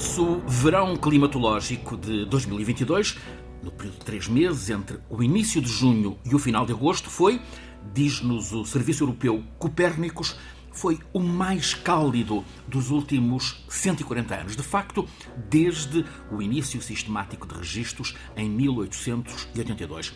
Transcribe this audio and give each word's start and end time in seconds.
Nosso 0.00 0.40
verão 0.46 0.96
climatológico 0.96 1.94
de 1.94 2.24
2022, 2.24 3.18
no 3.62 3.70
período 3.70 3.98
de 3.98 4.04
três 4.06 4.26
meses 4.26 4.70
entre 4.70 4.98
o 5.10 5.22
início 5.22 5.60
de 5.60 5.68
junho 5.68 6.18
e 6.24 6.34
o 6.34 6.38
final 6.38 6.64
de 6.64 6.72
agosto, 6.72 7.10
foi, 7.10 7.38
diz-nos 7.92 8.50
o 8.50 8.64
Serviço 8.64 9.04
Europeu 9.04 9.44
Copérnicos, 9.58 10.38
foi 10.72 10.98
o 11.12 11.20
mais 11.20 11.74
cálido 11.74 12.42
dos 12.66 12.88
últimos 12.88 13.62
140 13.68 14.34
anos. 14.36 14.56
De 14.56 14.62
facto, 14.62 15.06
desde 15.50 16.02
o 16.32 16.40
início 16.40 16.80
sistemático 16.80 17.46
de 17.46 17.56
registros 17.56 18.16
em 18.34 18.48
1882. 18.48 20.14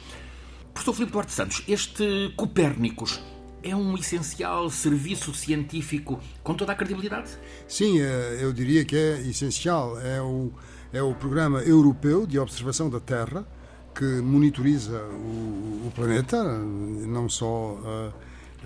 Professor 0.73 0.95
Filipe 0.95 1.13
Duarte 1.13 1.33
Santos, 1.33 1.63
este 1.69 2.33
Copérnicos 2.37 3.21
é 3.65 3.75
um 3.75 3.97
essencial 3.97 4.69
serviço 4.69 5.35
científico 5.35 6.21
com 6.43 6.55
toda 6.55 6.73
a 6.73 6.75
credibilidade? 6.75 7.31
Sim, 7.67 8.01
eh, 8.01 8.39
eu 8.41 8.53
diria 8.53 8.85
que 8.85 8.95
é 8.95 9.21
essencial. 9.23 9.99
É 10.01 10.21
o, 10.21 10.53
é 10.93 11.03
o 11.03 11.15
Programa 11.15 11.61
Europeu 11.63 12.27
de 12.27 12.39
Observação 12.39 12.91
da 12.91 13.01
Terra 13.01 13.47
que 13.95 14.05
monitoriza 14.05 15.01
o, 15.05 15.87
o 15.87 15.93
planeta, 15.95 16.43
não 16.45 17.29
só 17.29 17.79
eh, 17.85 18.13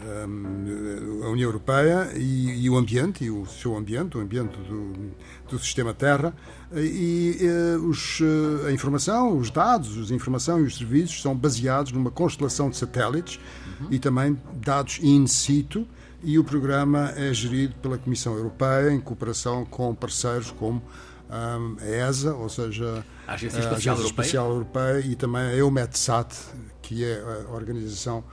a, 0.02 1.29
União 1.29 1.48
Europeia 1.48 2.11
e, 2.15 2.65
e, 2.65 2.70
o 2.70 2.77
ambiente, 2.77 3.25
e 3.25 3.30
o 3.30 3.47
seu 3.47 3.77
ambiente, 3.77 4.16
o 4.16 4.20
ambiente 4.20 4.56
do, 4.59 4.93
do 5.51 5.59
sistema 5.59 5.93
Terra, 5.93 6.34
e, 6.73 7.37
e 7.41 7.47
eh, 7.47 7.77
os, 7.79 8.20
a 8.66 8.73
informação, 8.73 9.37
os 9.37 9.50
dados, 9.50 10.11
a 10.11 10.14
informação 10.14 10.61
e 10.61 10.64
os 10.64 10.77
serviços 10.77 11.22
são 11.22 11.34
baseados 11.34 11.92
numa 11.92 12.11
constelação 12.11 12.70
de 12.70 12.77
satélites 12.77 13.41
uhum. 13.81 13.89
e 13.91 13.98
também 13.98 14.39
dados 14.55 14.98
in 15.03 15.27
situ. 15.27 15.87
E 16.22 16.37
o 16.37 16.42
programa 16.42 17.12
é 17.17 17.33
gerido 17.33 17.77
pela 17.77 17.97
Comissão 17.97 18.34
Europeia 18.34 18.91
em 18.91 19.00
cooperação 19.00 19.65
com 19.65 19.94
parceiros 19.94 20.50
como 20.50 20.83
a 21.31 22.09
ESA, 22.09 22.34
ou 22.34 22.48
seja, 22.48 23.05
a 23.27 23.34
Agência 23.34 23.59
Espacial, 23.59 23.69
a 23.69 23.77
Agência 23.77 23.91
Europeia. 23.91 24.06
Espacial 24.06 24.50
Europeia 24.50 25.00
e 25.00 25.15
também 25.15 25.42
a 25.42 25.55
EUMETSAT, 25.55 26.34
que 26.83 27.05
é 27.05 27.20
a 27.20 27.53
organização 27.53 28.25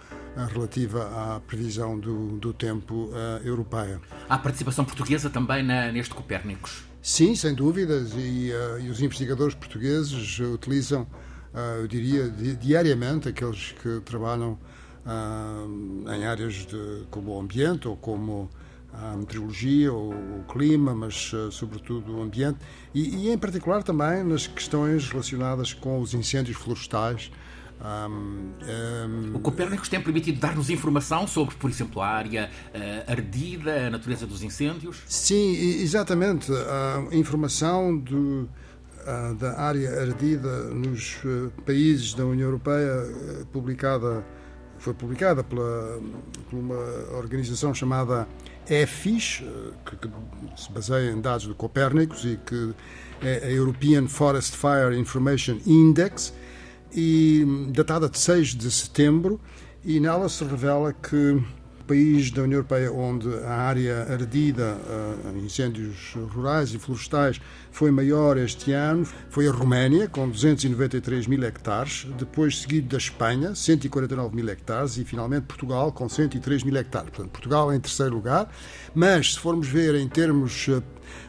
relativa 0.43 1.35
à 1.35 1.39
previsão 1.39 1.97
do, 1.97 2.37
do 2.37 2.53
tempo 2.53 3.05
uh, 3.05 3.45
europeia. 3.45 4.01
Há 4.27 4.37
participação 4.37 4.83
portuguesa 4.83 5.29
também 5.29 5.63
na, 5.63 5.91
neste 5.91 6.13
Copérnicos? 6.13 6.83
Sim, 7.01 7.35
sem 7.35 7.53
dúvidas, 7.53 8.13
e, 8.17 8.51
uh, 8.51 8.79
e 8.79 8.89
os 8.89 8.99
investigadores 8.99 9.53
portugueses 9.53 10.39
utilizam, 10.39 11.03
uh, 11.53 11.81
eu 11.81 11.87
diria, 11.87 12.27
di 12.27 12.55
diariamente, 12.55 13.29
aqueles 13.29 13.73
que 13.73 14.01
trabalham 14.03 14.57
uh, 15.05 16.11
em 16.11 16.25
áreas 16.25 16.65
de, 16.65 17.03
como 17.11 17.35
o 17.35 17.39
ambiente 17.39 17.87
ou 17.87 17.95
como 17.95 18.49
a 18.91 19.15
meteorologia 19.15 19.93
ou 19.93 20.13
o 20.13 20.45
clima, 20.49 20.95
mas 20.95 21.31
sobretudo 21.51 22.17
o 22.17 22.23
ambiente, 22.23 22.57
e, 22.91 23.27
e, 23.27 23.29
em 23.29 23.37
particular 23.37 23.83
também 23.83 24.23
nas 24.23 24.47
questões 24.47 25.07
relacionadas 25.07 25.73
com 25.73 25.99
os 25.99 26.15
incêndios 26.15 26.57
florestais, 26.57 27.29
um, 27.81 28.53
um... 28.63 29.35
O 29.35 29.39
Copérnicos 29.39 29.89
tem 29.89 30.01
permitido 30.01 30.39
dar-nos 30.39 30.69
informação 30.69 31.27
sobre, 31.27 31.55
por 31.55 31.69
exemplo, 31.69 32.01
a 32.01 32.07
área 32.07 32.49
uh, 32.73 33.11
ardida, 33.11 33.87
a 33.87 33.89
natureza 33.89 34.25
dos 34.25 34.41
incêndios? 34.43 35.03
Sim, 35.07 35.53
exatamente. 35.81 36.51
A 36.51 37.15
informação 37.15 37.97
do, 37.97 38.49
uh, 39.01 39.35
da 39.35 39.59
área 39.59 40.01
ardida 40.01 40.63
nos 40.69 41.17
uh, 41.25 41.51
países 41.65 42.13
da 42.13 42.25
União 42.25 42.47
Europeia, 42.47 42.91
publicada, 43.51 44.25
foi 44.77 44.93
publicada 44.93 45.43
pela, 45.43 46.01
por 46.49 46.57
uma 46.57 46.79
organização 47.17 47.73
chamada 47.73 48.27
EFIS, 48.67 49.43
que, 49.85 49.95
que 49.95 50.09
se 50.55 50.71
baseia 50.71 51.11
em 51.11 51.21
dados 51.21 51.45
do 51.45 51.55
Copérnicos 51.55 52.25
e 52.25 52.39
que 52.45 52.73
é 53.21 53.45
a 53.45 53.51
European 53.51 54.07
Forest 54.07 54.55
Fire 54.57 54.97
Information 54.97 55.59
Index 55.65 56.33
e 56.95 57.45
datada 57.71 58.07
de 58.07 58.17
6 58.17 58.55
de 58.55 58.71
setembro, 58.71 59.39
e 59.83 59.99
nela 59.99 60.29
se 60.29 60.43
revela 60.43 60.93
que 60.93 61.15
o 61.85 61.87
país 61.87 62.31
da 62.31 62.41
União 62.41 62.57
Europeia 62.57 62.91
onde 62.91 63.27
a 63.43 63.53
área 63.53 64.07
ardida 64.11 64.75
em 65.31 65.41
uh, 65.41 65.45
incêndios 65.45 66.15
rurais 66.33 66.73
e 66.73 66.79
florestais 66.79 67.39
foi 67.69 67.91
maior 67.91 68.37
este 68.37 68.71
ano 68.71 69.05
foi 69.29 69.47
a 69.47 69.51
Roménia, 69.51 70.07
com 70.07 70.27
293 70.27 71.27
mil 71.27 71.43
hectares, 71.43 72.07
depois 72.17 72.61
seguido 72.61 72.87
da 72.87 72.97
Espanha, 72.97 73.53
149 73.53 74.35
mil 74.35 74.49
hectares, 74.49 74.97
e 74.97 75.05
finalmente 75.05 75.43
Portugal, 75.43 75.91
com 75.91 76.09
103 76.09 76.63
mil 76.63 76.75
hectares. 76.77 77.09
Portanto, 77.09 77.31
Portugal 77.31 77.71
em 77.71 77.79
terceiro 77.79 78.15
lugar, 78.15 78.51
mas 78.95 79.33
se 79.33 79.39
formos 79.39 79.67
ver 79.67 79.93
em 79.93 80.07
termos 80.07 80.67
uh, 80.69 80.81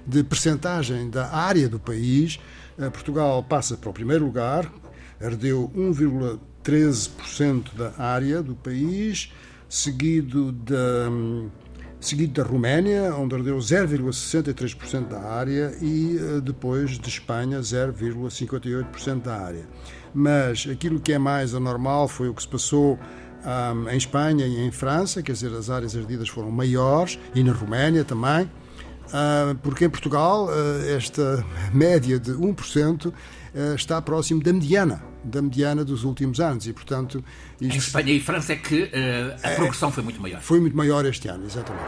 de 0.07 0.23
percentagem 0.25 1.11
da 1.11 1.35
área 1.35 1.69
do 1.69 1.79
país, 1.79 2.39
uh, 2.79 2.91
Portugal 2.91 3.43
passa 3.43 3.77
para 3.77 3.91
o 3.91 3.93
primeiro 3.93 4.25
lugar, 4.25 4.73
ardeu 5.21 5.71
1,13% 5.77 7.75
da 7.75 7.93
área 7.99 8.43
do 8.43 8.55
país, 8.55 9.33
seguido 9.69 10.53
da, 10.53 11.11
seguido 12.01 12.43
da 12.43 12.49
Roménia, 12.49 13.15
onde 13.15 13.35
ardeu 13.35 13.57
0,63% 13.57 15.09
da 15.09 15.21
área, 15.21 15.75
e 15.81 16.17
eh, 16.17 16.41
depois 16.41 16.99
de 16.99 17.09
Espanha, 17.09 17.61
0,58% 17.61 19.23
da 19.23 19.37
área. 19.37 19.67
Mas 20.15 20.67
aquilo 20.71 21.01
que 21.01 21.13
é 21.13 21.19
mais 21.19 21.55
anormal 21.55 22.09
foi 22.09 22.29
o 22.29 22.35
que 22.35 22.43
se 22.43 22.49
passou 22.49 22.99
um, 23.47 23.89
em 23.89 23.97
Espanha 23.97 24.47
e 24.47 24.61
em 24.61 24.71
França, 24.71 25.23
quer 25.23 25.33
dizer, 25.33 25.53
as 25.53 25.71
áreas 25.71 25.97
ardidas 25.97 26.29
foram 26.29 26.51
maiores, 26.51 27.19
e 27.35 27.43
na 27.43 27.53
Roménia 27.53 28.05
também, 28.05 28.45
uh, 28.45 29.55
porque 29.63 29.85
em 29.85 29.91
Portugal 29.91 30.47
uh, 30.47 30.97
esta 30.97 31.45
média 31.73 32.19
de 32.19 32.33
1% 32.33 33.07
eh, 33.07 33.13
está 33.75 34.01
próximo 34.03 34.43
da 34.43 34.53
mediana, 34.53 35.03
da 35.25 35.41
mediana 35.41 35.85
dos 35.85 36.05
últimos 36.05 36.41
anos 36.41 36.67
e, 36.67 36.73
portanto... 36.73 37.25
Isto... 37.61 37.75
Em 37.75 37.79
Espanha 37.79 38.13
e 38.13 38.21
França 38.21 38.53
é 38.53 38.57
que 38.57 38.83
uh, 38.83 38.89
a 39.43 39.51
é, 39.51 39.55
progressão 39.57 39.91
foi 39.91 40.03
muito 40.03 40.21
maior. 40.21 40.41
Foi 40.41 40.61
muito 40.61 40.77
maior 40.77 41.05
este 41.07 41.29
ano, 41.29 41.45
exatamente. 41.47 41.87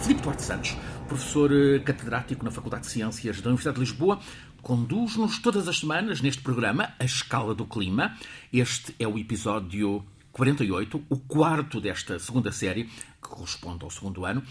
Filipe 0.00 0.20
Duarte 0.20 0.42
Santos, 0.42 0.76
professor 1.08 1.50
eh, 1.50 1.78
catedrático 1.78 2.44
na 2.44 2.50
Faculdade 2.50 2.84
de 2.84 2.90
Ciências 2.90 3.40
da 3.40 3.48
Universidade 3.48 3.76
de 3.76 3.80
Lisboa, 3.80 4.20
conduz-nos 4.60 5.38
todas 5.38 5.66
as 5.66 5.78
semanas 5.78 6.20
neste 6.20 6.42
programa 6.42 6.92
A 6.98 7.04
Escala 7.06 7.54
do 7.54 7.64
Clima. 7.64 8.14
Este 8.52 8.94
é 8.98 9.08
o 9.08 9.18
episódio 9.18 10.04
48, 10.32 11.04
o 11.08 11.16
quarto 11.16 11.80
desta 11.80 12.18
segunda 12.18 12.52
série, 12.52 12.84
que 12.84 13.28
corresponde 13.30 13.82
ao 13.82 13.90
segundo 13.90 14.26
ano. 14.26 14.42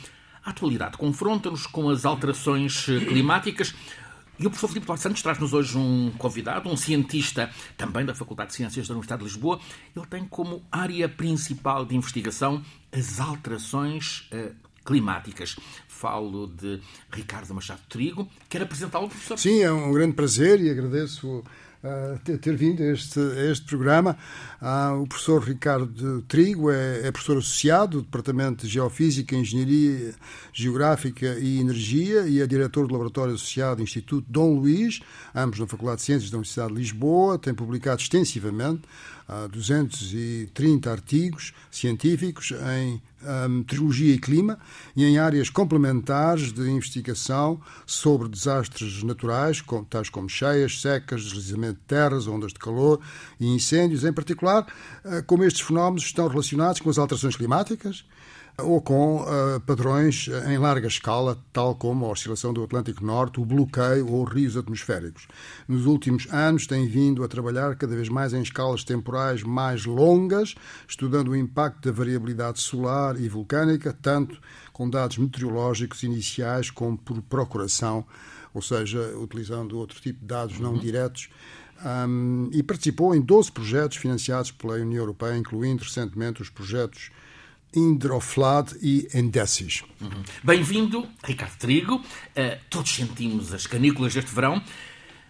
A 0.45 0.49
atualidade 0.49 0.97
confronta-nos 0.97 1.65
com 1.65 1.89
as 1.89 2.05
alterações 2.05 2.87
eh, 2.89 2.99
climáticas. 3.05 3.73
E 4.37 4.45
o 4.45 4.49
professor 4.49 4.67
Filipe 4.67 4.85
Duarte 4.87 5.03
Santos 5.03 5.21
traz-nos 5.21 5.53
hoje 5.53 5.77
um 5.77 6.11
convidado, 6.17 6.67
um 6.69 6.75
cientista 6.75 7.49
também 7.77 8.05
da 8.05 8.15
Faculdade 8.15 8.49
de 8.49 8.55
Ciências 8.55 8.87
da 8.87 8.93
Universidade 8.93 9.19
de 9.19 9.27
Lisboa. 9.29 9.59
Ele 9.95 10.05
tem 10.07 10.25
como 10.25 10.63
área 10.71 11.07
principal 11.07 11.85
de 11.85 11.95
investigação 11.95 12.63
as 12.91 13.19
alterações 13.19 14.27
uh, 14.33 14.53
climáticas. 14.83 15.55
Falo 15.87 16.47
de 16.47 16.81
Ricardo 17.11 17.53
Machado 17.53 17.81
Trigo. 17.87 18.27
Quer 18.49 18.63
apresentá-lo, 18.63 19.07
professor? 19.07 19.37
Sim, 19.37 19.61
é 19.61 19.71
um 19.71 19.93
grande 19.93 20.13
prazer 20.13 20.59
e 20.59 20.69
agradeço 20.69 21.43
uh, 21.83 22.37
ter, 22.39 22.55
vindo 22.55 22.81
a 22.81 22.87
este, 22.87 23.19
a 23.19 23.51
este 23.51 23.65
programa. 23.65 24.17
Uh, 24.61 25.01
o 25.01 25.07
professor 25.07 25.43
Ricardo 25.43 26.21
Trigo 26.23 26.71
é, 26.71 27.07
é, 27.07 27.11
professor 27.11 27.37
associado 27.37 27.97
do 27.97 28.03
Departamento 28.03 28.65
de 28.65 28.71
Geofísica, 28.71 29.35
Engenharia 29.35 30.15
Geográfica 30.53 31.37
e 31.39 31.59
Energia 31.59 32.21
e 32.27 32.41
é 32.41 32.47
diretor 32.47 32.87
do 32.87 32.93
Laboratório 32.93 33.33
Associado 33.33 33.77
do 33.77 33.83
Instituto 33.83 34.25
Dom 34.29 34.55
Luís, 34.55 35.01
ambos 35.35 35.59
na 35.59 35.67
Faculdade 35.67 35.97
de 35.97 36.05
Ciências 36.05 36.31
da 36.31 36.37
Universidade 36.37 36.73
de 36.73 36.79
Lisboa. 36.79 37.37
Tem 37.37 37.53
publicado 37.53 38.01
extensivamente 38.01 38.83
uh, 39.27 39.47
230 39.49 40.89
artigos 40.89 41.53
científicos 41.69 42.53
em 42.77 43.01
meteorologia 43.49 44.13
e 44.13 44.19
clima 44.19 44.59
e 44.95 45.03
em 45.05 45.17
áreas 45.17 45.49
complementares 45.49 46.51
de 46.51 46.69
investigação 46.69 47.59
sobre 47.85 48.29
desastres 48.29 49.03
naturais, 49.03 49.63
tais 49.89 50.09
como 50.09 50.29
cheias, 50.29 50.81
secas, 50.81 51.23
deslizamento 51.23 51.79
de 51.79 51.85
terras, 51.85 52.27
ondas 52.27 52.53
de 52.53 52.59
calor 52.59 52.99
e 53.39 53.47
incêndios, 53.47 54.03
em 54.03 54.13
particular, 54.13 54.65
eh, 55.05 55.21
como 55.21 55.43
estes 55.43 55.61
fenómenos 55.61 56.03
estão 56.03 56.27
relacionados 56.27 56.81
com 56.81 56.89
as 56.89 56.97
alterações 56.97 57.35
climáticas 57.35 58.05
ou 58.57 58.79
com 58.81 59.21
uh, 59.21 59.59
padrões 59.61 60.29
em 60.47 60.57
larga 60.57 60.87
escala, 60.87 61.37
tal 61.51 61.75
como 61.75 62.05
a 62.05 62.09
oscilação 62.09 62.53
do 62.53 62.63
Atlântico 62.63 63.03
Norte, 63.03 63.39
o 63.39 63.45
bloqueio 63.45 64.07
ou 64.07 64.23
rios 64.23 64.55
atmosféricos. 64.55 65.27
Nos 65.67 65.85
últimos 65.85 66.27
anos 66.31 66.67
tem 66.67 66.87
vindo 66.87 67.23
a 67.23 67.27
trabalhar 67.27 67.75
cada 67.75 67.95
vez 67.95 68.09
mais 68.09 68.31
em 68.31 68.41
escalas 68.41 68.83
temporais 68.83 69.41
mais 69.41 69.85
longas, 69.85 70.53
estudando 70.87 71.29
o 71.29 71.35
impacto 71.35 71.89
da 71.89 71.91
variabilidade 71.91 72.61
solar 72.61 73.19
e 73.19 73.27
vulcânica, 73.27 73.95
tanto 73.99 74.39
com 74.71 74.87
dados 74.87 75.17
meteorológicos 75.17 76.03
iniciais 76.03 76.69
como 76.69 76.97
por 76.97 77.21
procuração, 77.23 78.05
ou 78.53 78.61
seja, 78.61 78.99
utilizando 79.17 79.77
outro 79.79 79.99
tipo 79.99 80.19
de 80.19 80.25
dados 80.27 80.59
não 80.59 80.73
uhum. 80.73 80.79
diretos. 80.79 81.27
Um, 81.83 82.49
e 82.53 82.61
participou 82.61 83.13
em 83.15 83.19
12 83.19 83.51
projetos 83.51 83.97
financiados 83.97 84.51
pela 84.51 84.75
União 84.75 85.01
Europeia, 85.01 85.35
incluindo 85.35 85.83
recentemente 85.83 86.41
os 86.41 86.49
projetos 86.49 87.11
Indroflad 87.75 88.73
e 88.81 89.07
Endesis. 89.13 89.83
Uhum. 89.99 90.09
Bem-vindo, 90.43 91.07
Ricardo 91.23 91.57
Trigo. 91.57 91.95
Uh, 91.95 92.59
todos 92.69 92.91
sentimos 92.93 93.53
as 93.53 93.65
canículas 93.65 94.13
deste 94.13 94.33
verão, 94.33 94.61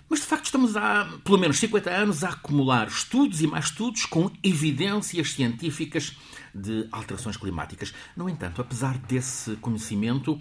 mas 0.09 0.19
de 0.19 0.25
facto 0.25 0.45
estamos 0.45 0.75
há 0.75 1.05
pelo 1.23 1.37
menos 1.37 1.57
50 1.57 1.89
anos 1.89 2.23
a 2.23 2.29
acumular 2.29 2.87
estudos 2.87 3.41
e 3.41 3.47
mais 3.47 3.65
estudos 3.65 4.05
com 4.05 4.29
evidências 4.43 5.31
científicas 5.31 6.17
de 6.53 6.87
alterações 6.91 7.37
climáticas. 7.37 7.93
No 8.15 8.29
entanto, 8.29 8.61
apesar 8.61 8.97
desse 8.97 9.55
conhecimento, 9.55 10.39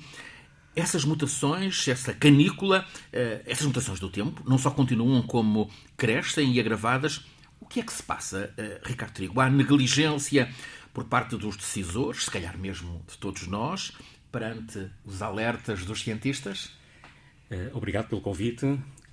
essas 0.75 1.05
mutações, 1.05 1.87
essa 1.87 2.13
canícula, 2.13 2.85
uh, 2.85 3.43
essas 3.47 3.67
mutações 3.67 4.01
do 4.01 4.11
tempo, 4.11 4.43
não 4.47 4.59
só 4.59 4.71
continuam 4.71 5.23
como 5.23 5.71
crescem 5.97 6.53
e 6.53 6.61
agravadas. 6.61 7.25
O 7.61 7.67
que 7.67 7.81
é 7.81 7.83
que 7.83 7.93
se 7.93 8.03
passa, 8.03 8.53
uh, 8.59 8.89
Ricardo 8.89 9.13
Trigo? 9.13 9.41
Há 9.41 9.49
negligência 9.49 10.53
por 10.93 11.05
parte 11.05 11.37
dos 11.37 11.57
decisores, 11.57 12.25
se 12.25 12.31
calhar 12.31 12.59
mesmo 12.59 13.03
de 13.09 13.17
todos 13.19 13.47
nós, 13.47 13.93
perante 14.31 14.91
os 15.05 15.23
alertas 15.23 15.85
dos 15.85 16.03
cientistas? 16.03 16.71
Eh, 17.51 17.71
obrigado 17.73 18.09
pelo 18.09 18.21
convite. 18.21 18.67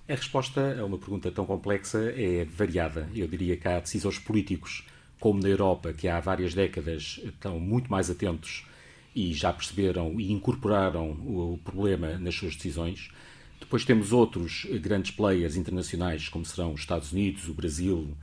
A 0.08 0.16
resposta 0.16 0.80
a 0.80 0.86
uma 0.86 0.98
pergunta 0.98 1.31
tão 1.31 1.46
complexa 1.46 2.12
é 2.16 2.46
variada. 2.46 3.10
Eu 3.14 3.28
diria 3.28 3.56
que 3.58 3.68
há 3.68 3.80
decisores 3.80 4.18
políticos, 4.18 4.86
como 5.20 5.42
na 5.42 5.50
Europa, 5.50 5.94
que 5.94 6.08
há 6.08 6.20
várias 6.20 6.54
décadas 6.54 7.20
estão 7.24 7.60
muito 7.60 7.92
mais 7.92 8.10
atentos 8.10 8.66
e 9.16 9.34
já 9.34 9.52
perceberam 9.52 10.20
e 10.20 10.31
incorporaram 10.31 11.12
o 11.12 11.60
problema 11.64 12.18
nas 12.18 12.36
suas 12.36 12.56
decisões. 12.56 13.12
Depois 13.60 13.84
temos 13.84 14.14
outros 14.14 14.66
grandes 14.81 15.12
players 15.12 15.56
internacionais, 15.56 16.30
como 16.30 16.46
serão 16.46 16.74
os 16.74 16.81
Estados 16.81 17.12
Unidos, 17.12 17.48
o 17.48 17.54
Brasil, 17.54 18.16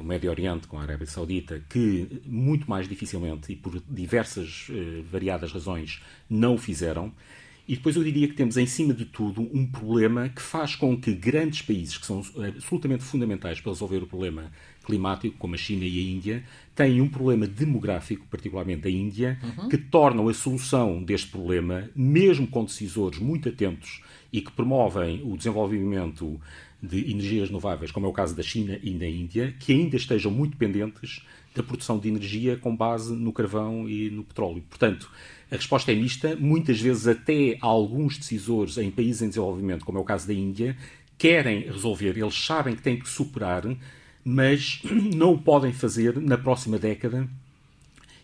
o 0.00 0.02
Médio 0.02 0.30
Oriente 0.30 0.66
com 0.66 0.78
a 0.78 0.82
Arábia 0.82 1.06
Saudita, 1.06 1.62
que 1.68 2.22
muito 2.24 2.68
mais 2.68 2.88
dificilmente 2.88 3.52
e 3.52 3.56
por 3.56 3.82
diversas 3.88 4.68
uh, 4.70 5.02
variadas 5.10 5.52
razões 5.52 6.02
não 6.28 6.54
o 6.54 6.58
fizeram. 6.58 7.12
E 7.66 7.76
depois 7.76 7.96
eu 7.96 8.04
diria 8.04 8.28
que 8.28 8.34
temos, 8.34 8.58
em 8.58 8.66
cima 8.66 8.92
de 8.92 9.06
tudo, 9.06 9.40
um 9.40 9.66
problema 9.66 10.28
que 10.28 10.42
faz 10.42 10.76
com 10.76 10.94
que 11.00 11.14
grandes 11.14 11.62
países, 11.62 11.96
que 11.96 12.04
são 12.04 12.22
absolutamente 12.36 13.02
fundamentais 13.02 13.58
para 13.58 13.72
resolver 13.72 14.02
o 14.02 14.06
problema 14.06 14.52
climático, 14.84 15.38
como 15.38 15.54
a 15.54 15.58
China 15.58 15.82
e 15.86 15.98
a 15.98 16.02
Índia, 16.02 16.44
tenham 16.74 17.06
um 17.06 17.08
problema 17.08 17.46
demográfico, 17.46 18.26
particularmente 18.30 18.86
a 18.86 18.90
Índia, 18.90 19.38
uhum. 19.42 19.68
que 19.70 19.78
tornam 19.78 20.28
a 20.28 20.34
solução 20.34 21.02
deste 21.02 21.28
problema, 21.28 21.88
mesmo 21.96 22.46
com 22.46 22.64
decisores 22.64 23.18
muito 23.18 23.48
atentos 23.48 24.02
e 24.30 24.42
que 24.42 24.52
promovem 24.52 25.22
o 25.24 25.34
desenvolvimento 25.34 26.38
de 26.84 27.10
energias 27.10 27.48
renováveis, 27.48 27.90
como 27.90 28.06
é 28.06 28.08
o 28.08 28.12
caso 28.12 28.34
da 28.34 28.42
China 28.42 28.78
e 28.82 28.92
da 28.94 29.06
Índia, 29.06 29.54
que 29.58 29.72
ainda 29.72 29.96
estejam 29.96 30.30
muito 30.30 30.52
dependentes 30.52 31.22
da 31.54 31.62
produção 31.62 31.98
de 31.98 32.08
energia 32.08 32.56
com 32.56 32.74
base 32.74 33.14
no 33.14 33.32
carvão 33.32 33.88
e 33.88 34.10
no 34.10 34.24
petróleo. 34.24 34.62
Portanto, 34.68 35.10
a 35.50 35.56
resposta 35.56 35.92
é 35.92 35.94
mista. 35.94 36.34
Muitas 36.36 36.80
vezes, 36.80 37.06
até 37.06 37.56
alguns 37.60 38.18
decisores 38.18 38.76
em 38.76 38.90
países 38.90 39.22
em 39.22 39.28
desenvolvimento, 39.28 39.84
como 39.84 39.98
é 39.98 40.00
o 40.00 40.04
caso 40.04 40.26
da 40.26 40.34
Índia, 40.34 40.76
querem 41.16 41.60
resolver, 41.60 42.18
eles 42.18 42.34
sabem 42.34 42.74
que 42.74 42.82
têm 42.82 42.98
que 42.98 43.08
superar, 43.08 43.62
mas 44.24 44.82
não 45.14 45.34
o 45.34 45.38
podem 45.38 45.72
fazer 45.72 46.20
na 46.20 46.36
próxima 46.36 46.78
década 46.78 47.28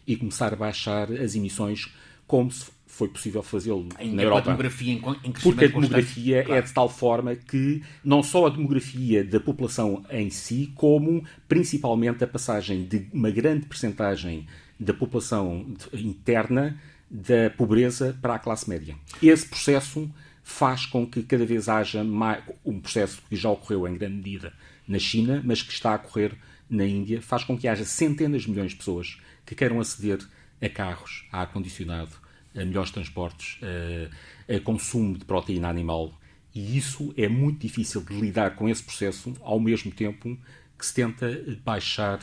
e 0.06 0.17
começar 0.17 0.53
a 0.53 0.56
baixar 0.56 1.13
as 1.13 1.37
emissões 1.37 1.89
como 2.27 2.51
se 2.51 2.71
foi 2.91 3.09
possível 3.09 3.43
fazê-lo 3.43 3.89
na 3.99 4.23
Europa. 4.23 4.41
A 4.41 4.45
demografia 4.53 4.93
em, 4.93 5.03
em 5.25 5.33
Porque 5.33 5.65
a 5.65 5.69
demografia 5.69 6.45
claro. 6.45 6.59
é 6.61 6.63
de 6.63 6.73
tal 6.73 6.89
forma 6.89 7.35
que 7.35 7.83
não 8.05 8.23
só 8.23 8.47
a 8.47 8.51
demografia 8.51 9.25
da 9.25 9.41
população 9.41 10.05
em 10.11 10.29
si, 10.29 10.73
como 10.75 11.25
principalmente 11.49 12.23
a 12.23 12.27
passagem 12.27 12.85
de 12.85 13.07
uma 13.13 13.31
grande 13.31 13.67
percentagem 13.67 14.47
da 14.79 14.93
população 14.93 15.67
interna 15.95 16.79
da 17.11 17.51
pobreza 17.57 18.19
para 18.21 18.35
a 18.35 18.39
classe 18.39 18.69
média. 18.69 18.95
Esse 19.23 19.47
processo 19.47 20.11
faz 20.43 20.85
com 20.85 21.07
que 21.07 21.23
cada 21.23 21.47
vez 21.47 21.69
haja 21.69 22.05
mais, 22.05 22.43
um 22.65 22.81
processo 22.81 23.23
que 23.29 23.37
já 23.37 23.51
ocorreu 23.51 23.87
em 23.87 23.97
grande 23.97 24.17
medida 24.17 24.53
na 24.87 24.99
China, 24.99 25.41
mas 25.45 25.63
que 25.63 25.73
está 25.73 25.93
a 25.93 25.97
ocorrer 25.97 26.35
na 26.69 26.85
Índia, 26.85 27.23
faz 27.23 27.45
com 27.45 27.57
que 27.57 27.67
haja 27.67 27.85
centenas 27.85 28.43
de 28.43 28.51
milhões 28.51 28.73
de 28.73 28.77
pessoas 28.77 29.21
que 29.47 29.55
queiram 29.55 29.81
aceder 29.81 30.19
a 30.61 30.69
carros, 30.69 31.27
a 31.33 31.41
ar-condicionado, 31.41 32.13
a 32.55 32.64
melhores 32.64 32.91
transportes, 32.91 33.58
a, 33.62 34.55
a 34.55 34.61
consumo 34.61 35.17
de 35.17 35.25
proteína 35.25 35.69
animal. 35.69 36.12
E 36.55 36.76
isso 36.76 37.14
é 37.17 37.29
muito 37.29 37.61
difícil 37.61 38.02
de 38.02 38.14
lidar 38.14 38.56
com 38.56 38.69
esse 38.69 38.82
processo 38.82 39.35
ao 39.41 39.61
mesmo 39.61 39.93
tempo 39.93 40.37
que 40.76 40.85
se 40.85 40.94
tenta 40.94 41.44
baixar 41.64 42.19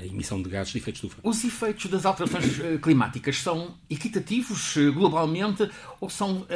a 0.00 0.06
emissão 0.06 0.40
de 0.40 0.48
gases 0.48 0.72
de 0.72 0.78
efeito 0.78 1.00
de 1.00 1.06
estufa. 1.06 1.28
Os 1.28 1.44
efeitos 1.44 1.90
das 1.90 2.06
alterações 2.06 2.60
eh, 2.60 2.78
climáticas 2.78 3.38
são 3.38 3.74
equitativos 3.90 4.76
eh, 4.76 4.90
globalmente 4.90 5.68
ou 6.00 6.08
são, 6.08 6.46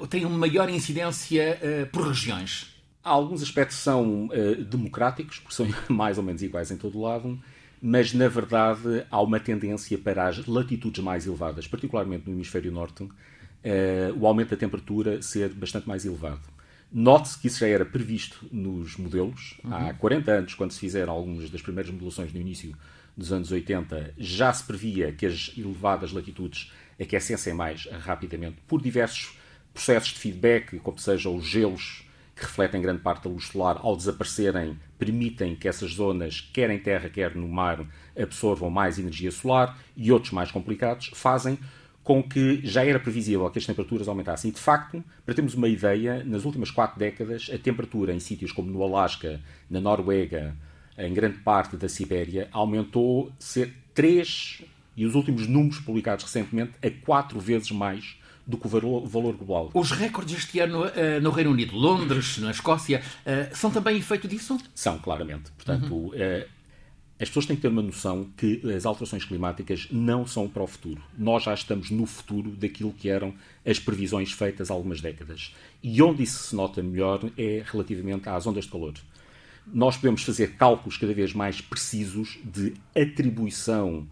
uh, 0.00 0.06
têm 0.08 0.24
uma 0.24 0.38
maior 0.38 0.68
incidência 0.68 1.58
uh, 1.62 1.86
por 1.90 2.08
regiões? 2.08 2.74
Alguns 3.02 3.42
aspectos 3.42 3.76
são 3.78 4.26
uh, 4.26 4.64
democráticos, 4.64 5.38
porque 5.38 5.54
são 5.54 5.68
mais 5.88 6.18
ou 6.18 6.24
menos 6.24 6.42
iguais 6.42 6.70
em 6.72 6.76
todo 6.76 6.98
o 6.98 7.02
lado 7.02 7.40
mas 7.82 8.14
na 8.14 8.28
verdade 8.28 9.04
há 9.10 9.20
uma 9.20 9.40
tendência 9.40 9.98
para 9.98 10.28
as 10.28 10.46
latitudes 10.46 11.02
mais 11.02 11.26
elevadas, 11.26 11.66
particularmente 11.66 12.30
no 12.30 12.36
hemisfério 12.36 12.70
norte, 12.70 13.02
uh, 13.02 13.10
o 14.16 14.24
aumento 14.24 14.50
da 14.50 14.56
temperatura 14.56 15.20
ser 15.20 15.52
bastante 15.52 15.88
mais 15.88 16.06
elevado. 16.06 16.40
Note-se 16.92 17.38
que 17.38 17.48
isso 17.48 17.58
já 17.58 17.66
era 17.66 17.84
previsto 17.84 18.46
nos 18.52 18.96
modelos. 18.96 19.58
Uhum. 19.64 19.74
Há 19.74 19.94
40 19.94 20.30
anos, 20.30 20.54
quando 20.54 20.70
se 20.70 20.78
fizeram 20.78 21.12
algumas 21.12 21.50
das 21.50 21.62
primeiras 21.62 21.90
modelações 21.90 22.32
no 22.32 22.40
início 22.40 22.76
dos 23.16 23.32
anos 23.32 23.50
80, 23.50 24.14
já 24.16 24.52
se 24.52 24.62
previa 24.62 25.10
que 25.10 25.26
as 25.26 25.52
elevadas 25.56 26.12
latitudes 26.12 26.70
aquecessem 27.00 27.52
mais 27.52 27.86
rapidamente 27.86 28.58
por 28.68 28.80
diversos 28.80 29.36
processos 29.72 30.10
de 30.10 30.18
feedback, 30.20 30.78
como 30.80 30.98
sejam 30.98 31.34
os 31.34 31.46
gelos 31.46 32.04
que 32.42 32.46
refletem 32.46 32.82
grande 32.82 33.00
parte 33.00 33.24
da 33.24 33.30
luz 33.30 33.46
solar, 33.46 33.78
ao 33.80 33.96
desaparecerem, 33.96 34.76
permitem 34.98 35.54
que 35.54 35.68
essas 35.68 35.92
zonas, 35.92 36.40
quer 36.52 36.68
em 36.70 36.78
terra, 36.78 37.08
quer 37.08 37.36
no 37.36 37.46
mar, 37.46 37.86
absorvam 38.20 38.68
mais 38.68 38.98
energia 38.98 39.30
solar 39.30 39.78
e 39.96 40.10
outros 40.10 40.32
mais 40.32 40.50
complicados, 40.50 41.10
fazem 41.14 41.56
com 42.02 42.20
que 42.20 42.60
já 42.66 42.84
era 42.84 42.98
previsível 42.98 43.48
que 43.48 43.60
as 43.60 43.66
temperaturas 43.66 44.08
aumentassem. 44.08 44.50
E, 44.50 44.52
de 44.52 44.58
facto, 44.58 45.04
para 45.24 45.34
termos 45.34 45.54
uma 45.54 45.68
ideia, 45.68 46.24
nas 46.24 46.44
últimas 46.44 46.68
quatro 46.68 46.98
décadas, 46.98 47.48
a 47.52 47.56
temperatura 47.56 48.12
em 48.12 48.18
sítios 48.18 48.50
como 48.50 48.68
no 48.68 48.82
Alasca, 48.82 49.40
na 49.70 49.80
Noruega, 49.80 50.56
em 50.98 51.14
grande 51.14 51.38
parte 51.38 51.76
da 51.76 51.88
Sibéria, 51.88 52.48
aumentou 52.50 53.30
ser 53.38 53.72
três, 53.94 54.62
e 54.96 55.06
os 55.06 55.14
últimos 55.14 55.46
números 55.46 55.78
publicados 55.78 56.24
recentemente, 56.24 56.72
a 56.84 56.90
quatro 56.90 57.38
vezes 57.38 57.70
mais 57.70 58.20
do 58.46 58.56
que 58.56 58.66
o 58.66 58.70
valor, 59.06 59.36
global. 59.36 59.70
Os 59.74 59.90
recordes 59.92 60.38
este 60.38 60.58
ano 60.58 60.84
uh, 60.84 61.20
no 61.22 61.30
Reino 61.30 61.50
Unido, 61.50 61.76
Londres, 61.76 62.38
na 62.38 62.50
Escócia, 62.50 63.02
uh, 63.24 63.56
são 63.56 63.70
também 63.70 63.96
efeito 63.98 64.26
disso? 64.26 64.58
São, 64.74 64.98
claramente. 64.98 65.50
Portanto, 65.52 65.94
uhum. 65.94 66.08
uh, 66.08 66.48
as 67.20 67.28
pessoas 67.28 67.46
têm 67.46 67.54
que 67.54 67.62
ter 67.62 67.68
uma 67.68 67.82
noção 67.82 68.28
que 68.36 68.60
as 68.74 68.84
alterações 68.84 69.24
climáticas 69.24 69.86
não 69.92 70.26
são 70.26 70.48
para 70.48 70.62
o 70.62 70.66
futuro. 70.66 71.00
Nós 71.16 71.44
já 71.44 71.54
estamos 71.54 71.88
no 71.88 72.04
futuro 72.04 72.50
daquilo 72.50 72.92
que 72.92 73.08
eram 73.08 73.32
as 73.64 73.78
previsões 73.78 74.32
feitas 74.32 74.72
há 74.72 74.74
algumas 74.74 75.00
décadas. 75.00 75.54
E 75.80 76.02
onde 76.02 76.24
isso 76.24 76.42
se 76.42 76.56
nota 76.56 76.82
melhor 76.82 77.20
é 77.38 77.62
relativamente 77.64 78.28
às 78.28 78.44
ondas 78.44 78.64
de 78.64 78.70
calor. 78.72 78.94
Nós 79.64 79.96
podemos 79.96 80.24
fazer 80.24 80.56
cálculos 80.56 80.96
cada 80.96 81.14
vez 81.14 81.32
mais 81.32 81.60
precisos 81.60 82.40
de 82.42 82.74
atribuição 83.00 84.04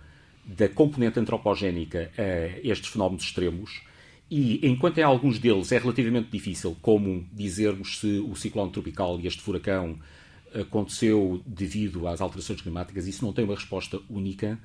da 0.44 0.68
componente 0.68 1.18
antropogénica 1.18 2.12
a 2.16 2.60
estes 2.62 2.90
fenómenos 2.90 3.24
extremos 3.24 3.82
e 4.30 4.64
enquanto 4.66 4.98
em 4.98 5.02
alguns 5.02 5.38
deles 5.38 5.72
é 5.72 5.78
relativamente 5.78 6.30
difícil, 6.30 6.76
como 6.80 7.26
dizermos 7.32 7.98
se 7.98 8.18
o 8.20 8.36
ciclone 8.36 8.70
tropical 8.70 9.18
e 9.20 9.26
este 9.26 9.42
furacão 9.42 9.98
aconteceu 10.54 11.42
devido 11.44 12.06
às 12.06 12.20
alterações 12.20 12.60
climáticas, 12.60 13.08
isso 13.08 13.24
não 13.24 13.32
tem 13.32 13.44
uma 13.44 13.54
resposta 13.54 14.00
única. 14.08 14.58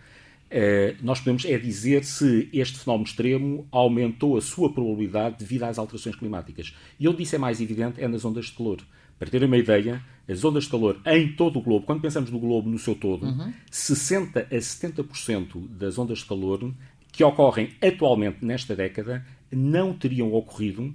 Uh, 0.45 0.95
nós 1.01 1.19
podemos 1.19 1.43
é 1.45 1.57
dizer 1.57 2.03
se 2.03 2.48
este 2.53 2.77
fenómeno 2.77 3.07
extremo 3.07 3.67
aumentou 3.72 4.38
a 4.38 4.41
sua 4.41 4.72
probabilidade 4.72 5.38
devido 5.39 5.63
às 5.63 5.79
alterações 5.79 6.15
climáticas. 6.15 6.75
E 7.00 7.07
onde 7.07 7.24
isso 7.24 7.36
é 7.36 7.39
mais 7.39 7.60
evidente 7.60 8.01
é 8.01 8.07
nas 8.07 8.24
ondas 8.24 8.45
de 8.45 8.51
calor. 8.51 8.77
Para 9.17 9.29
terem 9.29 9.48
uma 9.48 9.57
ideia, 9.57 10.03
as 10.27 10.43
ondas 10.43 10.65
de 10.65 10.69
calor 10.69 11.00
em 11.05 11.31
todo 11.34 11.57
o 11.57 11.62
globo, 11.62 11.86
quando 11.86 12.01
pensamos 12.01 12.29
no 12.29 12.38
globo 12.38 12.69
no 12.69 12.77
seu 12.77 12.93
todo, 12.93 13.25
uhum. 13.25 13.51
60 13.72 14.41
a 14.41 14.55
70% 14.55 15.67
das 15.69 15.98
ondas 15.98 16.19
de 16.19 16.25
calor 16.25 16.72
que 17.12 17.24
ocorrem 17.24 17.72
atualmente 17.81 18.43
nesta 18.43 18.75
década 18.75 19.25
não 19.52 19.94
teriam 19.94 20.34
ocorrido 20.34 20.94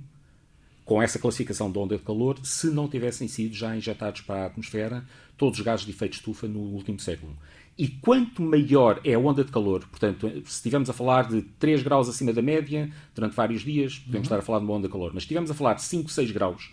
com 0.85 1.01
essa 1.01 1.19
classificação 1.19 1.71
de 1.71 1.79
onda 1.79 1.97
de 1.97 2.03
calor 2.03 2.39
se 2.43 2.67
não 2.69 2.89
tivessem 2.89 3.29
sido 3.29 3.55
já 3.55 3.77
injetados 3.77 4.23
para 4.23 4.43
a 4.43 4.47
atmosfera 4.47 5.05
todos 5.37 5.59
os 5.59 5.65
gases 5.65 5.87
de 5.87 5.93
efeito 5.93 6.13
de 6.13 6.19
estufa 6.19 6.49
no 6.49 6.59
último 6.59 6.99
século. 6.99 7.37
E 7.79 7.89
quanto 7.89 8.43
maior 8.43 9.01
é 9.05 9.15
a 9.15 9.19
onda 9.19 9.45
de 9.45 9.53
calor, 9.53 9.87
portanto, 9.89 10.29
se 10.45 10.57
estivermos 10.57 10.91
a 10.91 10.93
falar 10.93 11.29
de 11.29 11.43
3 11.59 11.83
graus 11.83 12.09
acima 12.09 12.33
da 12.33 12.43
média 12.43 12.91
durante 13.15 13.35
vários 13.35 13.63
dias, 13.63 13.99
podemos 14.01 14.17
uhum. 14.17 14.23
estar 14.23 14.39
a 14.39 14.43
falar 14.43 14.59
de 14.59 14.65
uma 14.65 14.75
onda 14.75 14.89
de 14.89 14.93
calor, 14.93 15.13
mas 15.15 15.23
se 15.23 15.27
estivermos 15.27 15.51
a 15.51 15.55
falar 15.55 15.75
de 15.75 15.83
5, 15.83 16.11
6 16.11 16.31
graus, 16.33 16.73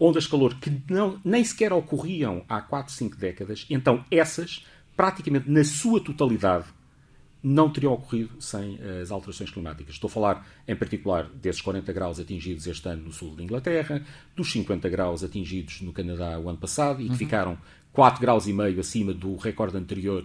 ondas 0.00 0.24
de 0.24 0.30
calor 0.30 0.54
que 0.54 0.72
não, 0.90 1.20
nem 1.24 1.44
sequer 1.44 1.72
ocorriam 1.72 2.42
há 2.48 2.60
4, 2.62 2.92
5 2.92 3.16
décadas, 3.16 3.66
então 3.68 4.04
essas, 4.10 4.64
praticamente 4.96 5.48
na 5.48 5.62
sua 5.62 6.00
totalidade, 6.00 6.64
não 7.42 7.70
teriam 7.70 7.94
ocorrido 7.94 8.40
sem 8.40 8.78
as 9.00 9.10
alterações 9.10 9.50
climáticas. 9.50 9.94
Estou 9.94 10.08
a 10.08 10.10
falar, 10.10 10.46
em 10.68 10.76
particular, 10.76 11.26
desses 11.26 11.60
40 11.60 11.92
graus 11.92 12.20
atingidos 12.20 12.66
este 12.66 12.88
ano 12.88 13.04
no 13.04 13.12
sul 13.12 13.34
da 13.34 13.42
Inglaterra, 13.42 14.04
dos 14.36 14.52
50 14.52 14.88
graus 14.88 15.24
atingidos 15.24 15.80
no 15.80 15.92
Canadá 15.92 16.38
o 16.38 16.48
ano 16.48 16.58
passado 16.58 17.00
e 17.00 17.04
que 17.04 17.10
uhum. 17.12 17.16
ficaram 17.16 17.58
4 17.92 18.20
graus 18.20 18.46
e 18.46 18.52
meio 18.52 18.78
acima 18.78 19.12
do 19.12 19.36
recorde 19.36 19.76
anterior 19.76 20.24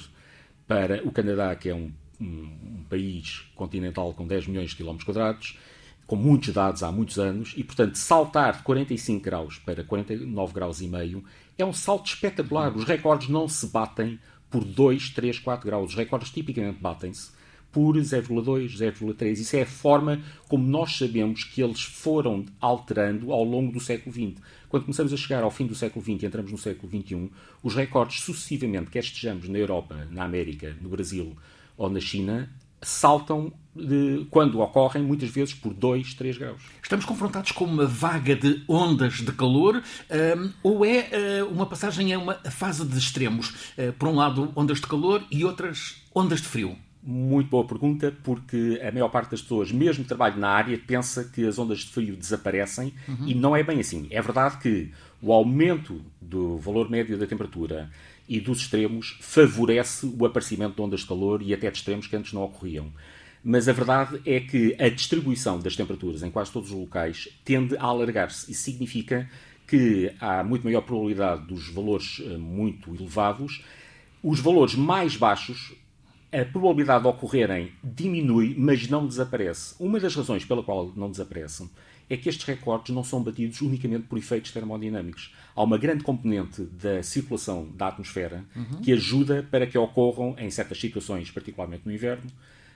para 0.67 1.01
o 1.07 1.11
Canadá, 1.11 1.55
que 1.55 1.69
é 1.69 1.75
um, 1.75 1.91
um, 2.19 2.25
um 2.25 2.83
país 2.89 3.47
continental 3.55 4.13
com 4.13 4.27
10 4.27 4.47
milhões 4.47 4.71
de 4.71 4.75
quilómetros 4.75 5.05
quadrados, 5.05 5.57
com 6.05 6.15
muitos 6.15 6.53
dados 6.53 6.83
há 6.83 6.91
muitos 6.91 7.17
anos, 7.17 7.53
e 7.57 7.63
portanto 7.63 7.95
saltar 7.95 8.57
de 8.57 8.63
45 8.63 9.23
graus 9.23 9.57
para 9.57 9.83
49 9.83 10.53
graus 10.53 10.81
e 10.81 10.87
meio 10.87 11.23
é 11.57 11.65
um 11.65 11.73
salto 11.73 12.07
espetacular. 12.07 12.75
Os 12.75 12.83
recordes 12.83 13.29
não 13.29 13.47
se 13.47 13.67
batem 13.67 14.19
por 14.55 14.63
2, 14.63 15.09
3, 15.09 15.37
4 15.39 15.65
graus. 15.65 15.89
Os 15.89 15.95
recordes 15.97 16.31
tipicamente 16.31 16.79
batem-se 16.79 17.29
por 17.73 17.97
0,2, 17.97 18.77
0,3. 18.77 19.33
Isso 19.33 19.57
é 19.57 19.63
a 19.63 19.65
forma 19.65 20.23
como 20.47 20.65
nós 20.65 20.95
sabemos 20.95 21.43
que 21.43 21.61
eles 21.61 21.81
foram 21.81 22.45
alterando 22.61 23.33
ao 23.33 23.43
longo 23.43 23.73
do 23.73 23.81
século 23.81 24.15
XX. 24.15 24.41
Quando 24.69 24.83
começamos 24.83 25.11
a 25.11 25.17
chegar 25.17 25.43
ao 25.43 25.51
fim 25.51 25.67
do 25.67 25.75
século 25.75 26.01
XX 26.05 26.23
e 26.23 26.25
entramos 26.27 26.53
no 26.53 26.57
século 26.57 26.89
XXI, 26.89 27.29
os 27.61 27.75
recordes 27.75 28.21
sucessivamente, 28.21 28.89
quer 28.89 29.03
estejamos 29.03 29.49
na 29.49 29.57
Europa, 29.57 30.07
na 30.09 30.23
América, 30.23 30.73
no 30.81 30.87
Brasil 30.87 31.35
ou 31.75 31.89
na 31.89 31.99
China, 31.99 32.49
saltam 32.85 33.51
de, 33.75 34.25
quando 34.29 34.59
ocorrem, 34.61 35.03
muitas 35.03 35.29
vezes 35.29 35.53
por 35.53 35.73
2, 35.73 36.13
3 36.13 36.37
graus. 36.37 36.61
Estamos 36.81 37.03
confrontados 37.03 37.51
com 37.51 37.65
uma 37.65 37.85
vaga 37.85 38.35
de 38.35 38.63
ondas 38.67 39.15
de 39.15 39.31
calor 39.33 39.83
um, 40.37 40.51
ou 40.63 40.85
é 40.85 41.09
uh, 41.41 41.51
uma 41.51 41.65
passagem 41.65 42.13
a 42.13 42.19
uma 42.19 42.35
fase 42.35 42.85
de 42.85 42.97
extremos? 42.97 43.49
Uh, 43.77 43.91
por 43.99 44.07
um 44.07 44.15
lado, 44.15 44.51
ondas 44.55 44.79
de 44.79 44.87
calor 44.87 45.23
e 45.29 45.43
outras 45.43 46.01
ondas 46.13 46.41
de 46.41 46.47
frio? 46.47 46.77
Muito 47.03 47.49
boa 47.49 47.65
pergunta, 47.65 48.15
porque 48.23 48.81
a 48.81 48.91
maior 48.91 49.09
parte 49.09 49.31
das 49.31 49.41
pessoas, 49.41 49.71
mesmo 49.71 50.03
que 50.03 50.07
trabalhe 50.07 50.39
na 50.39 50.49
área, 50.49 50.79
pensa 50.87 51.23
que 51.23 51.45
as 51.45 51.59
ondas 51.59 51.79
de 51.79 51.91
frio 51.91 52.15
desaparecem 52.15 52.93
uhum. 53.07 53.27
e 53.27 53.35
não 53.35 53.55
é 53.55 53.61
bem 53.61 53.79
assim. 53.79 54.07
É 54.09 54.21
verdade 54.21 54.57
que 54.57 54.91
o 55.21 55.31
aumento 55.31 56.01
do 56.19 56.57
valor 56.57 56.89
médio 56.89 57.17
da 57.17 57.27
temperatura 57.27 57.91
e 58.27 58.39
dos 58.39 58.59
extremos 58.59 59.17
favorece 59.21 60.05
o 60.05 60.25
aparecimento 60.25 60.75
de 60.75 60.81
ondas 60.81 61.01
de 61.01 61.07
calor 61.07 61.41
e 61.41 61.53
até 61.53 61.69
de 61.69 61.77
extremos 61.77 62.07
que 62.07 62.15
antes 62.15 62.33
não 62.33 62.43
ocorriam. 62.43 62.91
Mas 63.43 63.67
a 63.67 63.73
verdade 63.73 64.19
é 64.25 64.39
que 64.39 64.75
a 64.79 64.89
distribuição 64.89 65.59
das 65.59 65.75
temperaturas 65.75 66.23
em 66.23 66.31
quase 66.31 66.51
todos 66.51 66.71
os 66.71 66.75
locais 66.75 67.29
tende 67.43 67.77
a 67.77 67.83
alargar-se. 67.83 68.51
Isso 68.51 68.63
significa 68.63 69.29
que 69.67 70.11
há 70.19 70.43
muito 70.43 70.63
maior 70.63 70.81
probabilidade 70.81 71.45
dos 71.45 71.69
valores 71.69 72.21
eh, 72.25 72.37
muito 72.37 72.95
elevados. 72.95 73.63
Os 74.23 74.39
valores 74.39 74.73
mais 74.73 75.15
baixos, 75.15 75.75
a 76.31 76.43
probabilidade 76.45 77.03
de 77.03 77.09
ocorrerem 77.09 77.71
diminui, 77.83 78.55
mas 78.57 78.87
não 78.89 79.05
desaparece. 79.07 79.75
Uma 79.79 79.99
das 79.99 80.15
razões 80.15 80.43
pela 80.43 80.63
qual 80.63 80.91
não 80.95 81.11
desaparecem 81.11 81.69
é 82.09 82.15
que 82.15 82.29
estes 82.29 82.45
recordes 82.45 82.93
não 82.93 83.03
são 83.03 83.23
batidos 83.23 83.61
unicamente 83.61 84.07
por 84.07 84.17
efeitos 84.17 84.51
termodinâmicos. 84.51 85.33
Há 85.55 85.63
uma 85.63 85.77
grande 85.77 86.03
componente 86.03 86.61
da 86.63 87.01
circulação 87.01 87.69
da 87.75 87.87
atmosfera 87.87 88.45
uhum. 88.55 88.81
que 88.81 88.93
ajuda 88.93 89.47
para 89.49 89.65
que 89.65 89.77
ocorram, 89.77 90.35
em 90.37 90.49
certas 90.51 90.79
situações, 90.79 91.31
particularmente 91.31 91.83
no 91.85 91.93
inverno, 91.93 92.29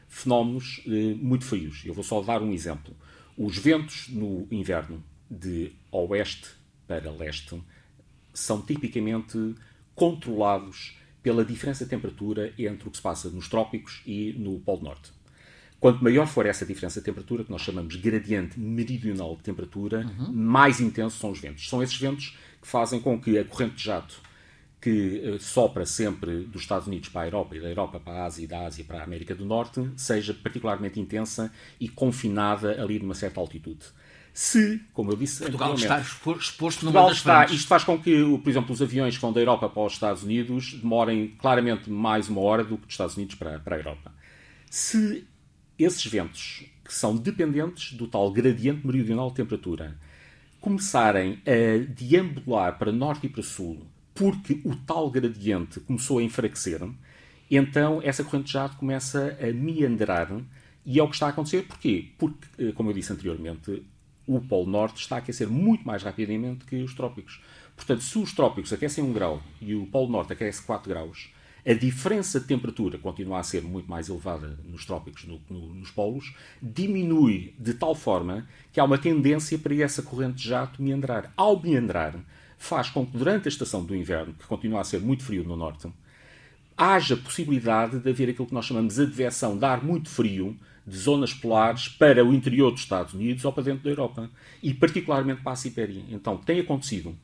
fenómenos 0.07 0.81
eh, 0.87 1.15
muito 1.21 1.45
frios. 1.45 1.83
Eu 1.85 1.93
vou 1.93 2.03
só 2.03 2.21
dar 2.21 2.41
um 2.41 2.51
exemplo. 2.51 2.95
Os 3.37 3.57
ventos 3.57 4.07
no 4.09 4.47
inverno 4.51 5.03
de 5.29 5.71
oeste 5.91 6.49
para 6.87 7.11
leste 7.11 7.61
são 8.33 8.61
tipicamente 8.61 9.55
controlados 9.93 10.97
pela 11.21 11.45
diferença 11.45 11.83
de 11.83 11.89
temperatura 11.89 12.53
entre 12.57 12.87
o 12.87 12.91
que 12.91 12.97
se 12.97 13.03
passa 13.03 13.29
nos 13.29 13.47
trópicos 13.47 14.01
e 14.05 14.33
no 14.33 14.59
Polo 14.59 14.83
Norte. 14.83 15.11
Quanto 15.79 16.03
maior 16.03 16.27
for 16.27 16.45
essa 16.45 16.65
diferença 16.65 16.99
de 16.99 17.05
temperatura, 17.05 17.43
que 17.43 17.51
nós 17.51 17.61
chamamos 17.61 17.95
gradiente 17.95 18.59
meridional 18.59 19.35
de 19.37 19.43
temperatura, 19.43 20.05
uhum. 20.19 20.33
mais 20.33 20.81
intensos 20.81 21.19
são 21.19 21.31
os 21.31 21.39
ventos. 21.39 21.69
São 21.69 21.81
esses 21.81 21.97
ventos 21.97 22.37
que 22.61 22.67
fazem 22.67 22.99
com 22.99 23.19
que 23.19 23.37
a 23.37 23.45
corrente 23.45 23.75
de 23.75 23.83
jato 23.83 24.21
que 24.81 25.21
uh, 25.25 25.39
sopra 25.39 25.85
sempre 25.85 26.43
dos 26.43 26.61
Estados 26.61 26.87
Unidos 26.87 27.09
para 27.09 27.21
a 27.21 27.25
Europa 27.27 27.55
e 27.55 27.59
da 27.59 27.67
Europa 27.67 27.99
para 27.99 28.13
a 28.13 28.25
Ásia 28.25 28.43
e 28.43 28.47
da 28.47 28.65
Ásia 28.65 28.83
para 28.85 28.99
a 28.99 29.03
América 29.03 29.35
do 29.35 29.45
Norte 29.45 29.89
seja 29.95 30.33
particularmente 30.33 30.99
intensa 30.99 31.51
e 31.79 31.89
confinada 31.89 32.81
ali 32.81 32.99
numa 32.99 33.13
certa 33.13 33.39
altitude. 33.39 33.85
Se, 34.33 34.81
como 34.93 35.11
eu 35.11 35.17
disse, 35.17 35.41
Portugal 35.41 35.73
está 35.73 35.99
exposto 35.99 36.85
numa 36.85 37.07
das 37.07 37.17
está, 37.17 37.45
Isto 37.45 37.67
faz 37.67 37.83
com 37.83 37.99
que, 37.99 38.23
por 38.37 38.49
exemplo, 38.49 38.73
os 38.73 38.81
aviões 38.81 39.15
que 39.15 39.21
vão 39.21 39.33
da 39.33 39.41
Europa 39.41 39.67
para 39.67 39.83
os 39.83 39.93
Estados 39.93 40.23
Unidos 40.23 40.73
demorem 40.75 41.35
claramente 41.39 41.89
mais 41.89 42.29
uma 42.29 42.39
hora 42.41 42.63
do 42.63 42.77
que 42.77 42.85
dos 42.85 42.93
Estados 42.93 43.17
Unidos 43.17 43.35
para, 43.35 43.59
para 43.59 43.75
a 43.75 43.79
Europa. 43.79 44.13
Se 44.69 45.27
esses 45.79 46.05
ventos, 46.05 46.65
que 46.83 46.93
são 46.93 47.15
dependentes 47.15 47.93
do 47.93 48.07
tal 48.07 48.31
gradiente 48.31 48.85
meridional 48.85 49.29
de 49.29 49.35
temperatura, 49.35 49.97
começarem 50.59 51.41
a 51.45 51.91
deambular 51.91 52.77
para 52.77 52.91
norte 52.91 53.27
e 53.27 53.29
para 53.29 53.41
sul, 53.41 53.85
porque 54.13 54.59
o 54.65 54.75
tal 54.75 55.09
gradiente 55.09 55.79
começou 55.79 56.19
a 56.19 56.23
enfraquecer, 56.23 56.81
então 57.49 58.01
essa 58.03 58.23
corrente 58.23 58.47
de 58.47 58.53
jato 58.53 58.77
começa 58.77 59.37
a 59.41 59.53
meandrar 59.53 60.41
e 60.85 60.99
é 60.99 61.03
o 61.03 61.07
que 61.07 61.15
está 61.15 61.27
a 61.27 61.29
acontecer. 61.29 61.63
Porquê? 61.67 62.09
Porque, 62.17 62.47
eh, 62.57 62.71
como 62.71 62.89
eu 62.89 62.93
disse 62.93 63.13
anteriormente, 63.13 63.83
o 64.27 64.39
Polo 64.41 64.69
Norte 64.69 65.01
está 65.01 65.15
a 65.15 65.19
aquecer 65.19 65.47
muito 65.47 65.85
mais 65.85 66.03
rapidamente 66.03 66.65
que 66.65 66.75
os 66.83 66.93
trópicos. 66.93 67.41
Portanto, 67.75 68.01
se 68.01 68.17
os 68.17 68.33
trópicos 68.33 68.71
aquecem 68.73 69.03
1 69.03 69.13
grau 69.13 69.41
e 69.61 69.73
o 69.73 69.85
Polo 69.87 70.11
Norte 70.11 70.33
aquece 70.33 70.61
4 70.61 70.89
graus, 70.89 71.29
a 71.65 71.73
diferença 71.73 72.39
de 72.39 72.47
temperatura 72.47 72.97
continua 72.97 73.39
a 73.39 73.43
ser 73.43 73.61
muito 73.61 73.89
mais 73.89 74.09
elevada 74.09 74.57
nos 74.65 74.85
trópicos 74.85 75.23
que 75.23 75.27
no, 75.27 75.39
nos 75.73 75.91
polos, 75.91 76.33
diminui 76.61 77.53
de 77.59 77.73
tal 77.73 77.93
forma 77.93 78.47
que 78.71 78.79
há 78.79 78.83
uma 78.83 78.97
tendência 78.97 79.57
para 79.57 79.75
essa 79.75 80.01
corrente 80.01 80.37
de 80.37 80.49
jato 80.49 80.81
meandrar. 80.81 81.33
Ao 81.35 81.61
meandrar, 81.61 82.15
faz 82.57 82.89
com 82.89 83.05
que 83.05 83.17
durante 83.17 83.47
a 83.47 83.49
estação 83.49 83.83
do 83.83 83.95
inverno, 83.95 84.33
que 84.33 84.45
continua 84.45 84.81
a 84.81 84.83
ser 84.83 84.99
muito 84.99 85.23
frio 85.23 85.43
no 85.43 85.55
norte, 85.55 85.87
haja 86.77 87.17
possibilidade 87.17 87.99
de 87.99 88.09
haver 88.09 88.29
aquilo 88.29 88.47
que 88.47 88.53
nós 88.53 88.65
chamamos 88.65 88.95
de 88.95 89.01
adversão 89.01 89.57
de 89.57 89.65
ar 89.65 89.83
muito 89.83 90.09
frio 90.09 90.57
de 90.87 90.97
zonas 90.97 91.33
polares 91.33 91.87
para 91.87 92.25
o 92.25 92.33
interior 92.33 92.71
dos 92.71 92.81
Estados 92.81 93.13
Unidos 93.13 93.45
ou 93.45 93.53
para 93.53 93.63
dentro 93.63 93.83
da 93.83 93.89
Europa 93.89 94.29
e 94.63 94.73
particularmente 94.73 95.41
para 95.41 95.51
a 95.51 95.55
Sibéria. 95.55 96.03
Então 96.09 96.37
tem 96.37 96.59
acontecido 96.59 97.15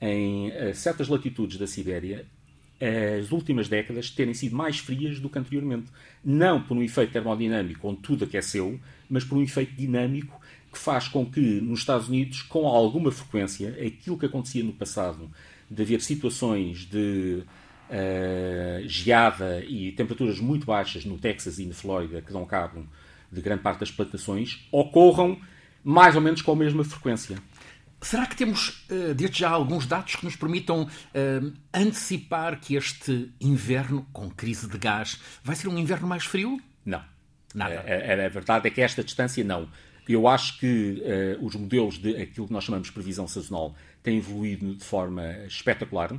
em 0.00 0.50
uh, 0.50 0.74
certas 0.74 1.08
latitudes 1.08 1.58
da 1.58 1.66
Sibéria 1.66 2.26
as 2.80 3.32
últimas 3.32 3.68
décadas 3.68 4.10
terem 4.10 4.34
sido 4.34 4.54
mais 4.56 4.78
frias 4.78 5.18
do 5.18 5.28
que 5.28 5.38
anteriormente. 5.38 5.90
Não 6.24 6.62
por 6.62 6.76
um 6.76 6.82
efeito 6.82 7.12
termodinâmico 7.12 7.88
onde 7.88 8.00
tudo 8.00 8.24
aqueceu, 8.24 8.78
mas 9.08 9.24
por 9.24 9.36
um 9.36 9.42
efeito 9.42 9.74
dinâmico 9.74 10.40
que 10.72 10.78
faz 10.78 11.08
com 11.08 11.26
que 11.26 11.60
nos 11.60 11.80
Estados 11.80 12.08
Unidos, 12.08 12.42
com 12.42 12.66
alguma 12.66 13.10
frequência, 13.10 13.70
aquilo 13.84 14.18
que 14.18 14.26
acontecia 14.26 14.62
no 14.62 14.72
passado, 14.72 15.30
de 15.70 15.82
haver 15.82 16.00
situações 16.00 16.86
de 16.86 17.42
uh, 17.88 18.86
geada 18.86 19.64
e 19.66 19.92
temperaturas 19.92 20.38
muito 20.38 20.66
baixas 20.66 21.04
no 21.04 21.18
Texas 21.18 21.58
e 21.58 21.66
na 21.66 21.74
Flórida, 21.74 22.22
que 22.22 22.32
dão 22.32 22.44
cabo 22.44 22.86
de 23.30 23.40
grande 23.40 23.62
parte 23.62 23.80
das 23.80 23.90
plantações, 23.90 24.66
ocorram 24.70 25.38
mais 25.82 26.14
ou 26.14 26.20
menos 26.20 26.42
com 26.42 26.52
a 26.52 26.56
mesma 26.56 26.84
frequência. 26.84 27.38
Será 28.00 28.26
que 28.26 28.36
temos, 28.36 28.84
uh, 28.90 29.14
desde 29.14 29.40
já, 29.40 29.50
alguns 29.50 29.86
dados 29.86 30.16
que 30.16 30.24
nos 30.24 30.36
permitam 30.36 30.82
uh, 30.84 31.52
antecipar 31.74 32.60
que 32.60 32.76
este 32.76 33.30
inverno, 33.40 34.06
com 34.12 34.30
crise 34.30 34.68
de 34.68 34.78
gás, 34.78 35.20
vai 35.42 35.56
ser 35.56 35.68
um 35.68 35.78
inverno 35.78 36.06
mais 36.06 36.24
frio? 36.24 36.60
Não. 36.84 37.02
Nada. 37.54 37.80
A, 37.80 38.22
a, 38.22 38.26
a 38.26 38.28
verdade 38.28 38.68
é 38.68 38.70
que 38.70 38.80
esta 38.80 39.02
distância 39.02 39.42
não. 39.42 39.68
Eu 40.08 40.26
acho 40.26 40.58
que 40.58 41.02
uh, 41.38 41.44
os 41.44 41.54
modelos 41.54 41.98
de 41.98 42.16
aquilo 42.16 42.46
que 42.46 42.52
nós 42.52 42.64
chamamos 42.64 42.88
de 42.88 42.92
previsão 42.92 43.26
sazonal 43.26 43.74
têm 44.02 44.18
evoluído 44.18 44.74
de 44.74 44.84
forma 44.84 45.24
espetacular. 45.46 46.12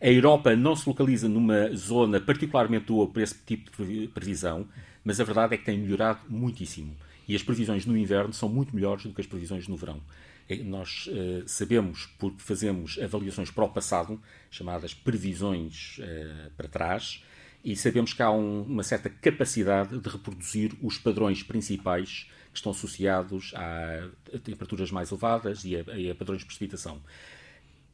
A 0.00 0.08
Europa 0.08 0.56
não 0.56 0.74
se 0.74 0.88
localiza 0.88 1.28
numa 1.28 1.74
zona 1.74 2.20
particularmente 2.20 2.86
boa 2.86 3.06
para 3.06 3.22
esse 3.22 3.34
tipo 3.44 3.84
de 3.84 4.08
previsão, 4.08 4.66
mas 5.04 5.20
a 5.20 5.24
verdade 5.24 5.54
é 5.54 5.58
que 5.58 5.64
tem 5.64 5.78
melhorado 5.78 6.20
muitíssimo. 6.28 6.96
E 7.28 7.36
as 7.36 7.42
previsões 7.42 7.84
no 7.84 7.96
inverno 7.96 8.32
são 8.32 8.48
muito 8.48 8.74
melhores 8.74 9.04
do 9.04 9.12
que 9.12 9.20
as 9.20 9.26
previsões 9.26 9.68
no 9.68 9.76
verão. 9.76 10.00
É, 10.48 10.56
nós 10.56 11.06
uh, 11.08 11.46
sabemos, 11.46 12.06
porque 12.18 12.40
fazemos 12.40 12.98
avaliações 12.98 13.50
para 13.50 13.64
o 13.64 13.68
passado, 13.68 14.20
chamadas 14.50 14.94
previsões 14.94 15.98
uh, 15.98 16.50
para 16.56 16.68
trás, 16.68 17.22
e 17.62 17.76
sabemos 17.76 18.12
que 18.12 18.22
há 18.22 18.30
um, 18.30 18.62
uma 18.62 18.82
certa 18.82 19.10
capacidade 19.10 19.98
de 19.98 20.08
reproduzir 20.08 20.72
os 20.80 20.96
padrões 20.96 21.42
principais 21.42 22.30
que 22.50 22.56
estão 22.56 22.72
associados 22.72 23.52
a, 23.54 24.08
a 24.34 24.38
temperaturas 24.38 24.90
mais 24.90 25.10
elevadas 25.10 25.64
e 25.64 25.76
a, 25.76 25.80
a, 25.80 26.14
padrões 26.14 26.40
de 26.40 26.46
precipitação. 26.46 27.02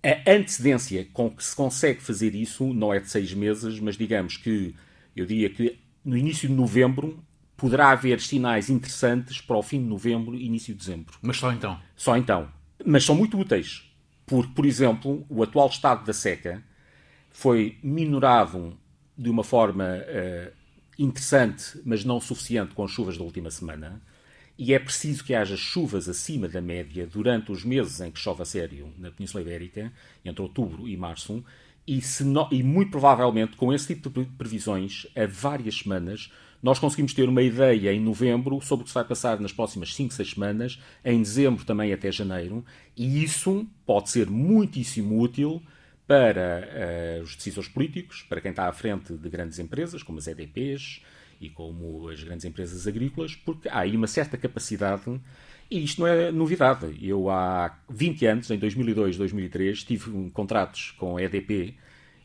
A 0.02 0.30
antecedência 0.30 1.08
com 1.12 1.30
que 1.30 1.42
se 1.42 1.56
consegue 1.56 2.02
fazer 2.02 2.34
isso 2.34 2.72
não 2.74 2.92
é 2.92 3.00
de 3.00 3.08
seis 3.08 3.32
meses, 3.32 3.80
mas 3.80 3.96
digamos 3.96 4.36
que 4.36 4.74
eu 5.16 5.24
diria 5.24 5.48
que 5.48 5.78
no 6.04 6.16
início 6.16 6.48
de 6.48 6.54
novembro 6.54 7.24
poderá 7.64 7.92
haver 7.92 8.20
sinais 8.20 8.68
interessantes 8.68 9.40
para 9.40 9.56
o 9.56 9.62
fim 9.62 9.78
de 9.78 9.86
novembro 9.86 10.34
e 10.34 10.44
início 10.44 10.74
de 10.74 10.80
dezembro. 10.80 11.16
Mas 11.22 11.38
só 11.38 11.50
então? 11.50 11.80
Só 11.96 12.14
então. 12.14 12.52
Mas 12.84 13.04
são 13.04 13.14
muito 13.14 13.40
úteis. 13.40 13.90
Porque, 14.26 14.52
por 14.52 14.66
exemplo, 14.66 15.24
o 15.30 15.42
atual 15.42 15.68
estado 15.68 16.04
da 16.04 16.12
seca 16.12 16.62
foi 17.30 17.78
minorado 17.82 18.76
de 19.16 19.30
uma 19.30 19.42
forma 19.42 19.82
uh, 19.82 20.52
interessante, 20.98 21.80
mas 21.86 22.04
não 22.04 22.20
suficiente 22.20 22.74
com 22.74 22.84
as 22.84 22.90
chuvas 22.90 23.16
da 23.16 23.24
última 23.24 23.50
semana. 23.50 24.02
E 24.58 24.74
é 24.74 24.78
preciso 24.78 25.24
que 25.24 25.34
haja 25.34 25.56
chuvas 25.56 26.06
acima 26.06 26.46
da 26.46 26.60
média 26.60 27.06
durante 27.06 27.50
os 27.50 27.64
meses 27.64 27.98
em 27.98 28.10
que 28.10 28.20
chove 28.20 28.42
a 28.42 28.44
sério 28.44 28.92
na 28.98 29.10
Península 29.10 29.40
Ibérica, 29.40 29.90
entre 30.22 30.42
outubro 30.42 30.86
e 30.86 30.98
março, 30.98 31.42
e, 31.86 32.02
no... 32.24 32.46
e 32.52 32.62
muito 32.62 32.90
provavelmente, 32.90 33.56
com 33.56 33.72
esse 33.72 33.94
tipo 33.94 34.10
de 34.10 34.26
previsões, 34.26 35.06
a 35.16 35.24
várias 35.26 35.78
semanas, 35.78 36.30
nós 36.64 36.78
conseguimos 36.78 37.12
ter 37.12 37.28
uma 37.28 37.42
ideia 37.42 37.92
em 37.92 38.00
novembro 38.00 38.58
sobre 38.62 38.84
o 38.84 38.84
que 38.84 38.90
se 38.90 38.94
vai 38.94 39.04
passar 39.04 39.38
nas 39.38 39.52
próximas 39.52 39.94
5, 39.94 40.14
6 40.14 40.30
semanas, 40.30 40.80
em 41.04 41.20
dezembro 41.20 41.62
também 41.62 41.92
até 41.92 42.10
janeiro, 42.10 42.64
e 42.96 43.22
isso 43.22 43.66
pode 43.84 44.08
ser 44.08 44.30
muitíssimo 44.30 45.20
útil 45.20 45.62
para 46.06 47.20
uh, 47.20 47.22
os 47.22 47.36
decisores 47.36 47.68
políticos, 47.68 48.24
para 48.26 48.40
quem 48.40 48.50
está 48.50 48.66
à 48.66 48.72
frente 48.72 49.12
de 49.12 49.28
grandes 49.28 49.58
empresas, 49.58 50.02
como 50.02 50.18
as 50.18 50.26
EDPs 50.26 51.02
e 51.38 51.50
como 51.50 52.08
as 52.08 52.24
grandes 52.24 52.46
empresas 52.46 52.86
agrícolas, 52.86 53.36
porque 53.36 53.68
há 53.68 53.80
aí 53.80 53.94
uma 53.94 54.06
certa 54.06 54.38
capacidade, 54.38 55.20
e 55.70 55.84
isto 55.84 56.00
não 56.00 56.08
é 56.08 56.32
novidade. 56.32 56.96
Eu 57.06 57.28
há 57.28 57.78
20 57.90 58.24
anos, 58.24 58.50
em 58.50 58.56
2002, 58.56 59.18
2003, 59.18 59.84
tive 59.84 60.08
um, 60.08 60.30
contratos 60.30 60.92
com 60.92 61.18
a 61.18 61.22
EDP 61.22 61.74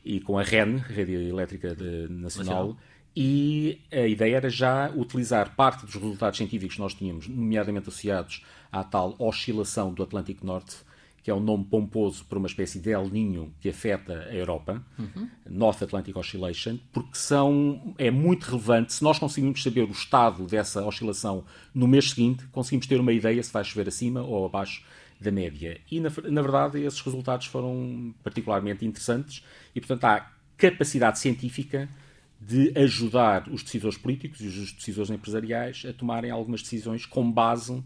e 0.05 0.21
com 0.21 0.39
a 0.39 0.43
REN, 0.43 0.77
Rede 0.77 1.11
Elétrica 1.11 1.75
de, 1.75 2.07
Nacional, 2.07 2.77
e 3.21 3.81
a 3.91 4.07
ideia 4.07 4.37
era 4.37 4.49
já 4.49 4.89
utilizar 4.95 5.53
parte 5.53 5.85
dos 5.85 5.93
resultados 5.93 6.37
científicos 6.37 6.75
que 6.75 6.81
nós 6.81 6.93
tínhamos, 6.93 7.27
nomeadamente 7.27 7.89
associados 7.89 8.45
à 8.71 8.81
tal 8.81 9.13
oscilação 9.19 9.93
do 9.93 10.01
Atlântico 10.01 10.45
Norte, 10.45 10.77
que 11.21 11.29
é 11.29 11.33
um 11.33 11.41
nome 11.41 11.65
pomposo 11.65 12.23
para 12.23 12.39
uma 12.39 12.47
espécie 12.47 12.79
de 12.79 12.91
El 12.91 13.09
Ninho 13.09 13.53
que 13.59 13.67
afeta 13.67 14.13
a 14.29 14.33
Europa, 14.33 14.81
uhum. 14.97 15.29
North 15.49 15.83
Atlantic 15.83 16.15
Oscillation, 16.15 16.79
porque 16.93 17.17
são, 17.17 17.93
é 17.97 18.09
muito 18.09 18.45
relevante. 18.45 18.93
Se 18.93 19.03
nós 19.03 19.19
conseguimos 19.19 19.61
saber 19.61 19.83
o 19.83 19.91
estado 19.91 20.45
dessa 20.45 20.81
oscilação 20.85 21.43
no 21.75 21.89
mês 21.89 22.11
seguinte, 22.11 22.45
conseguimos 22.53 22.87
ter 22.87 23.01
uma 23.01 23.11
ideia 23.11 23.43
se 23.43 23.51
vai 23.51 23.65
chover 23.65 23.89
acima 23.89 24.21
ou 24.21 24.45
abaixo 24.45 24.81
da 25.19 25.29
média. 25.29 25.77
E, 25.91 25.99
na, 25.99 26.09
na 26.23 26.41
verdade, 26.41 26.79
esses 26.79 27.01
resultados 27.01 27.47
foram 27.47 28.15
particularmente 28.23 28.85
interessantes 28.85 29.43
e, 29.75 29.81
portanto, 29.81 30.05
há 30.05 30.31
capacidade 30.55 31.19
científica 31.19 31.89
de 32.39 32.71
ajudar 32.77 33.49
os 33.49 33.63
decisores 33.63 33.97
políticos 33.97 34.39
e 34.41 34.47
os 34.47 34.71
decisores 34.71 35.09
empresariais 35.09 35.83
a 35.87 35.93
tomarem 35.93 36.31
algumas 36.31 36.61
decisões 36.61 37.05
com 37.05 37.29
base 37.29 37.83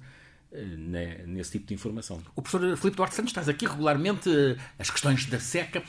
nesse 1.26 1.54
tipo 1.54 1.68
de 1.68 1.74
informação. 1.74 2.22
O 2.36 2.42
professor 2.42 2.78
Filipe 2.78 2.98
Duarte 2.98 3.16
Santos 3.16 3.34
traz 3.34 3.50
aqui 3.50 3.66
regularmente 3.66 4.30
eh, 4.30 4.56
as 4.78 4.90
questões 4.90 5.26
da 5.26 5.40
seca. 5.40 5.82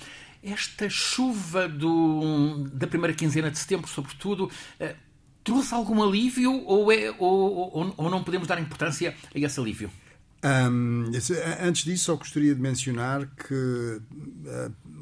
Esta 0.43 0.89
chuva 0.89 1.69
do, 1.69 2.65
da 2.73 2.87
primeira 2.87 3.15
quinzena 3.15 3.51
de 3.51 3.59
setembro, 3.59 3.87
sobretudo, 3.89 4.51
eh, 4.81 4.97
trouxe 5.43 5.75
algum 5.75 6.03
alívio 6.03 6.65
ou, 6.65 6.91
é, 6.91 7.11
ou, 7.19 7.73
ou, 7.75 7.95
ou 7.97 8.11
não 8.11 8.25
podemos 8.25 8.49
dar 8.49 8.59
importância 8.59 9.15
a 9.35 9.39
esse 9.39 9.61
alívio? 9.61 9.91
Um, 10.45 11.11
antes 11.61 11.85
disso, 11.85 12.05
só 12.05 12.17
gostaria 12.17 12.55
de 12.55 12.61
mencionar 12.61 13.27
que 13.27 14.01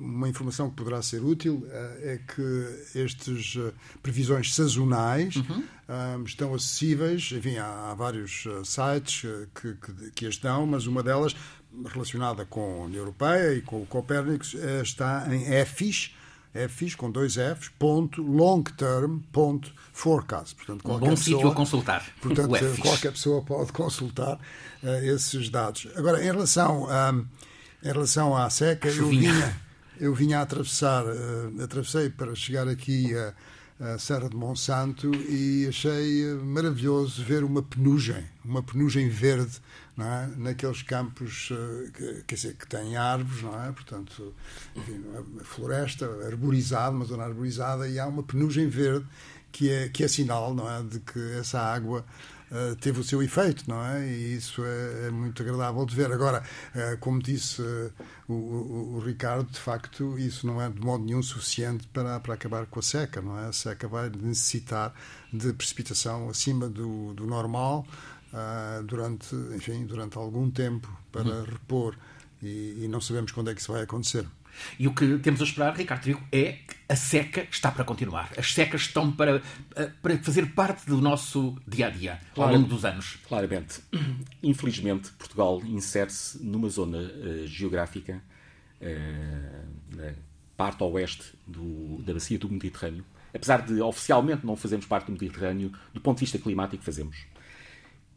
uma 0.03 0.29
informação 0.29 0.69
que 0.69 0.77
poderá 0.77 1.01
ser 1.01 1.23
útil 1.23 1.65
uh, 1.67 1.69
é 2.03 2.19
que 2.35 2.99
estas 2.99 3.55
uh, 3.57 3.73
previsões 4.03 4.55
sazonais 4.55 5.37
uhum. 5.37 5.65
um, 6.19 6.25
estão 6.25 6.55
acessíveis. 6.55 7.31
Enfim, 7.33 7.57
há, 7.57 7.95
vários 7.97 8.45
sites 8.65 9.23
que, 9.55 9.75
que, 9.75 10.11
que, 10.11 10.27
as 10.27 10.37
dão, 10.37 10.67
mas 10.67 10.87
uma 10.87 11.03
delas, 11.03 11.35
relacionada 11.87 12.45
com 12.45 12.83
a 12.83 12.85
União 12.85 13.01
Europeia 13.01 13.55
e 13.55 13.63
com 13.63 13.81
o 13.81 13.87
Copérnicos, 13.87 14.55
está 14.83 15.27
em 15.35 15.55
EFIS, 15.55 16.13
EFIS 16.55 16.95
com 16.95 17.11
dois 17.11 17.35
Fs, 17.35 17.71
ponto, 17.79 18.23
long 18.23 18.63
term, 18.63 19.21
ponto, 19.33 19.73
forecast. 19.93 20.55
Portanto, 20.55 20.91
um 20.91 20.99
bom 20.99 21.17
sítio 21.17 21.49
a 21.49 21.55
consultar. 21.55 22.05
Portanto, 22.21 22.81
qualquer 22.81 23.13
pessoa 23.13 23.43
pode 23.43 23.73
consultar 23.73 24.39
uh, 24.83 24.87
esses 25.03 25.49
dados. 25.49 25.89
Agora, 25.97 26.23
em 26.23 26.27
relação, 26.27 26.89
um, 26.89 27.27
em 27.83 27.93
relação 27.93 28.37
à 28.37 28.51
seca, 28.51 28.89
eu 28.89 29.09
vinha, 29.09 29.57
eu 30.03 30.13
vinha 30.13 30.41
a 30.41 30.43
atravessar, 30.43 31.05
uh, 31.05 31.63
atravessei 31.63 32.11
para 32.11 32.35
chegar 32.35 32.67
aqui 32.67 33.15
a, 33.17 33.33
a 33.93 33.99
Serra 33.99 34.29
de 34.29 34.35
Monsanto 34.35 35.15
e 35.15 35.65
achei 35.69 36.25
maravilhoso 36.43 37.23
ver 37.23 37.45
uma 37.45 37.63
penugem, 37.63 38.25
uma 38.45 38.65
penugem 38.65 39.09
verde 39.09 39.61
é? 39.97 40.27
naqueles 40.37 40.83
campos 40.83 41.51
uh, 41.53 41.93
que, 41.93 42.25
quer 42.27 42.35
dizer, 42.35 42.55
que 42.57 42.67
têm 42.67 42.97
árvores, 42.97 43.45
não 43.45 43.63
é? 43.63 43.71
Portanto, 43.71 44.35
enfim, 44.75 45.05
floresta 45.45 46.05
arborizada, 46.27 46.97
uma 46.97 47.05
zona 47.05 47.23
arborizada, 47.23 47.87
e 47.89 48.01
há 48.01 48.07
uma 48.09 48.25
penugem 48.25 48.69
verde 48.69 49.07
que 49.53 49.71
é, 49.71 49.89
que 49.89 50.03
é 50.03 50.09
sinal 50.09 50.53
não 50.53 50.69
é? 50.69 50.83
de 50.83 50.99
que 50.99 51.21
essa 51.39 51.61
água 51.61 52.05
Uh, 52.53 52.77
teve 52.77 53.01
o 53.01 53.05
seu 53.05 53.23
efeito, 53.23 53.65
não 53.67 53.83
é? 53.83 54.07
E 54.07 54.37
isso 54.37 54.63
é, 54.63 55.07
é 55.07 55.11
muito 55.11 55.43
agradável 55.43 55.87
de 55.87 55.97
ver. 55.97 56.13
Agora, 56.13 56.43
uh, 56.75 56.99
como 56.99 57.23
disse 57.23 57.63
uh, 57.63 57.91
o, 58.29 58.35
o, 58.35 58.97
o, 58.97 59.01
Ricardo, 59.01 59.51
de 59.51 59.59
facto, 59.59 60.19
isso 60.19 60.47
não 60.47 60.61
é 60.61 60.69
de 60.69 60.79
modo 60.79 61.03
nenhum 61.03 61.23
suficiente 61.23 61.89
para, 61.89 62.21
para 62.21 62.35
acabar 62.35 62.67
com 62.67 62.79
a 62.79 62.83
seca, 62.83 63.23
não 63.23 63.39
é? 63.39 63.47
A 63.47 63.53
seca 63.55 63.89
vai 63.89 64.11
necessitar 64.11 64.93
de 65.33 65.51
precipitação 65.55 66.29
acima 66.29 66.69
do, 66.69 67.15
do 67.15 67.27
normal 67.27 67.87
durante, 68.87 69.35
enfim, 69.55 69.85
durante 69.85 70.17
algum 70.17 70.51
tempo 70.51 70.91
para 71.11 71.23
uhum. 71.23 71.45
repor 71.45 71.95
e, 72.43 72.85
e 72.85 72.89
não 72.89 72.99
sabemos 72.99 73.31
quando 73.31 73.51
é 73.51 73.55
que 73.55 73.61
isso 73.61 73.73
vai 73.73 73.83
acontecer. 73.83 74.27
E 74.79 74.87
o 74.87 74.95
que 74.95 75.19
temos 75.19 75.41
a 75.41 75.45
esperar, 75.45 75.77
Ricardo 75.77 76.03
Trigo, 76.03 76.23
é 76.31 76.53
que 76.53 76.75
a 76.89 76.97
seca 76.97 77.47
está 77.51 77.71
para 77.71 77.85
continuar. 77.85 78.31
As 78.37 78.53
secas 78.53 78.83
estão 78.83 79.11
para, 79.11 79.43
eh, 79.77 79.91
para 80.01 80.19
fazer 80.19 80.53
parte 80.55 80.87
do 80.87 81.01
nosso 81.01 81.57
dia 81.67 81.87
a 81.87 81.91
dia 81.91 82.21
ao 82.37 82.53
longo 82.53 82.69
dos 82.69 82.85
anos. 82.85 83.19
Claramente. 83.27 83.81
Infelizmente, 84.43 85.11
Portugal 85.13 85.63
insere-se 85.65 86.43
numa 86.45 86.69
zona 86.69 86.99
uh, 86.99 87.47
geográfica, 87.47 88.23
uh, 88.81 89.97
na 89.97 90.13
parte 90.57 90.83
oeste 90.83 91.35
do, 91.47 92.03
da 92.03 92.15
bacia 92.15 92.39
do 92.39 92.49
Mediterrâneo. 92.49 93.05
Apesar 93.35 93.63
de 93.63 93.81
oficialmente 93.81 94.45
não 94.45 94.57
fazermos 94.57 94.87
parte 94.87 95.07
do 95.07 95.13
Mediterrâneo, 95.13 95.73
do 95.95 96.01
ponto 96.01 96.19
de 96.19 96.25
vista 96.25 96.39
climático, 96.39 96.85
fazemos. 96.85 97.25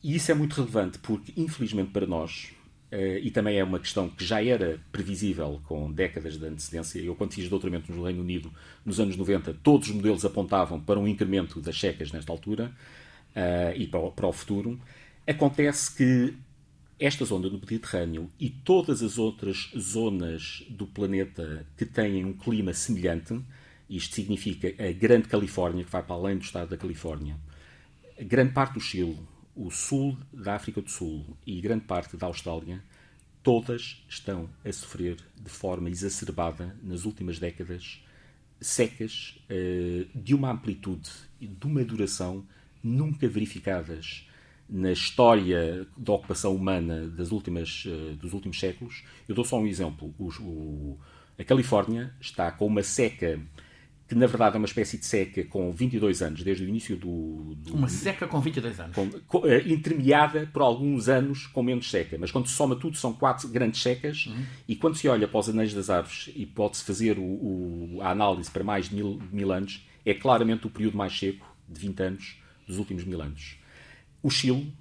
E 0.04 0.16
isso 0.16 0.32
é 0.32 0.36
muito 0.36 0.54
relevante 0.54 1.00
porque, 1.00 1.34
infelizmente 1.36 1.92
para 1.92 2.06
nós, 2.06 2.52
e 2.96 3.32
também 3.32 3.58
é 3.58 3.64
uma 3.64 3.80
questão 3.80 4.10
que 4.10 4.24
já 4.24 4.44
era 4.44 4.80
previsível 4.92 5.62
com 5.66 5.92
décadas 5.92 6.38
de 6.38 6.46
antecedência. 6.46 7.00
Eu, 7.00 7.16
quando 7.16 7.34
fiz 7.34 7.50
doutoramento 7.50 7.92
no 7.92 8.04
Reino 8.04 8.22
Unido, 8.22 8.52
nos 8.86 9.00
anos 9.00 9.16
90, 9.16 9.56
todos 9.64 9.90
os 9.90 9.96
modelos 9.96 10.24
apontavam 10.24 10.80
para 10.80 11.00
um 11.00 11.08
incremento 11.08 11.60
das 11.60 11.80
secas 11.80 12.12
nesta 12.12 12.32
altura 12.32 12.72
uh, 13.36 13.76
e 13.76 13.88
para 13.88 14.00
o, 14.00 14.12
para 14.12 14.28
o, 14.28 14.34
futuro. 14.34 14.80
Acontece 15.28 15.96
que 15.96 16.34
esta 17.00 17.26
zona 17.26 17.50
do 17.50 17.60
Mediterrâneo 17.60 18.30
e 18.40 18.50
todas 18.50 19.02
as 19.04 19.18
outras 19.18 19.72
zonas 19.78 20.64
do 20.70 20.88
planeta 20.88 21.66
que 21.76 21.86
têm 21.86 22.24
um 22.24 22.34
clima 22.34 22.74
semelhante, 22.74 23.40
isto 23.90 24.16
significa 24.16 24.74
a 24.82 24.92
Grande 24.94 25.28
Califórnia, 25.28 25.84
que 25.84 25.92
vai 25.92 26.04
para 26.04 26.16
além 26.16 26.38
do 26.38 26.44
estado 26.44 26.70
da 26.70 26.78
Califórnia, 26.78 27.36
grande 28.20 28.54
parte 28.54 28.76
do 28.76 28.80
Chile, 28.80 29.18
o 29.56 29.72
sul 29.72 30.18
da 30.34 30.56
África 30.56 30.82
do 30.82 30.90
Sul 30.90 31.26
e 31.46 31.62
grande 31.62 31.86
parte 31.86 32.18
da 32.18 32.28
Austrália, 32.28 32.84
todas 33.42 34.04
estão 34.10 34.50
a 34.64 34.72
sofrer 34.72 35.18
de 35.40 35.50
forma 35.50 35.90
exacerbada 35.90 36.76
nas 36.84 37.06
últimas 37.06 37.40
décadas 37.40 38.04
secas 38.60 39.40
uh, 39.50 40.08
de 40.18 40.34
uma 40.34 40.52
amplitude 40.52 41.10
e 41.40 41.48
de 41.48 41.66
uma 41.66 41.84
duração 41.84 42.46
nunca 42.84 43.28
verificadas 43.28 44.28
na 44.68 44.92
história 44.92 45.88
da 45.96 46.14
ocupação 46.14 46.56
humana 46.56 47.08
das 47.08 47.32
últimas, 47.32 47.86
uh, 47.86 48.16
dos 48.16 48.34
últimos 48.34 48.60
séculos. 48.60 49.04
Eu 49.28 49.36
dou 49.36 49.46
só 49.46 49.60
um 49.60 49.68
exemplo. 49.68 50.14
O, 50.20 50.98
a 51.38 51.44
Califórnia 51.44 52.14
está 52.20 52.52
com 52.52 52.66
uma 52.66 52.82
seca 52.82 53.40
que 54.08 54.14
na 54.14 54.28
verdade 54.28 54.56
é 54.56 54.60
uma 54.60 54.68
espécie 54.68 54.98
de 55.00 55.06
seca 55.06 55.44
com 55.46 55.72
22 55.72 56.22
anos, 56.22 56.44
desde 56.44 56.64
o 56.64 56.70
início 56.70 56.96
do. 56.96 57.56
do 57.56 57.74
uma 57.74 57.90
seca 57.90 58.28
com 58.28 58.40
22 58.40 58.80
anos. 58.80 58.96
Com, 58.96 59.10
com, 59.28 59.40
uh, 59.40 59.68
intermeada 59.68 60.48
por 60.54 60.62
alguns 60.62 61.10
anos 61.10 61.48
com 61.48 61.64
menos 61.64 61.90
seca, 61.90 62.16
mas 62.20 62.32
quando 62.32 62.48
se 62.48 62.54
soma 62.54 62.76
tudo 62.76 62.98
são 62.98 63.14
quatro 63.14 63.48
grandes 63.48 63.82
secas 63.82 64.28
uhum. 64.28 64.46
e 64.68 64.76
quando 64.76 64.96
se 64.96 65.08
olha 65.08 65.28
para 65.28 65.40
os 65.40 65.50
anéis 65.50 65.74
das 65.74 65.90
árvores 65.90 66.30
e 66.36 66.46
pode-se 66.46 66.84
fazer 66.84 67.18
o, 67.18 67.24
o, 67.24 68.00
a 68.02 68.12
análise 68.12 68.50
para 68.52 68.64
mais 68.64 68.90
de 68.90 68.96
mil, 68.96 69.20
mil 69.32 69.52
anos, 69.52 69.88
é 70.06 70.14
claramente 70.14 70.68
o 70.68 70.70
período 70.70 70.98
mais 70.98 71.18
seco 71.18 71.46
de 71.68 71.80
20 71.80 72.04
anos 72.04 72.38
dos 72.68 72.78
últimos 72.78 73.04
mil 73.06 73.20
anos. 73.20 73.58
O 74.22 74.30
Chile, 74.30 74.72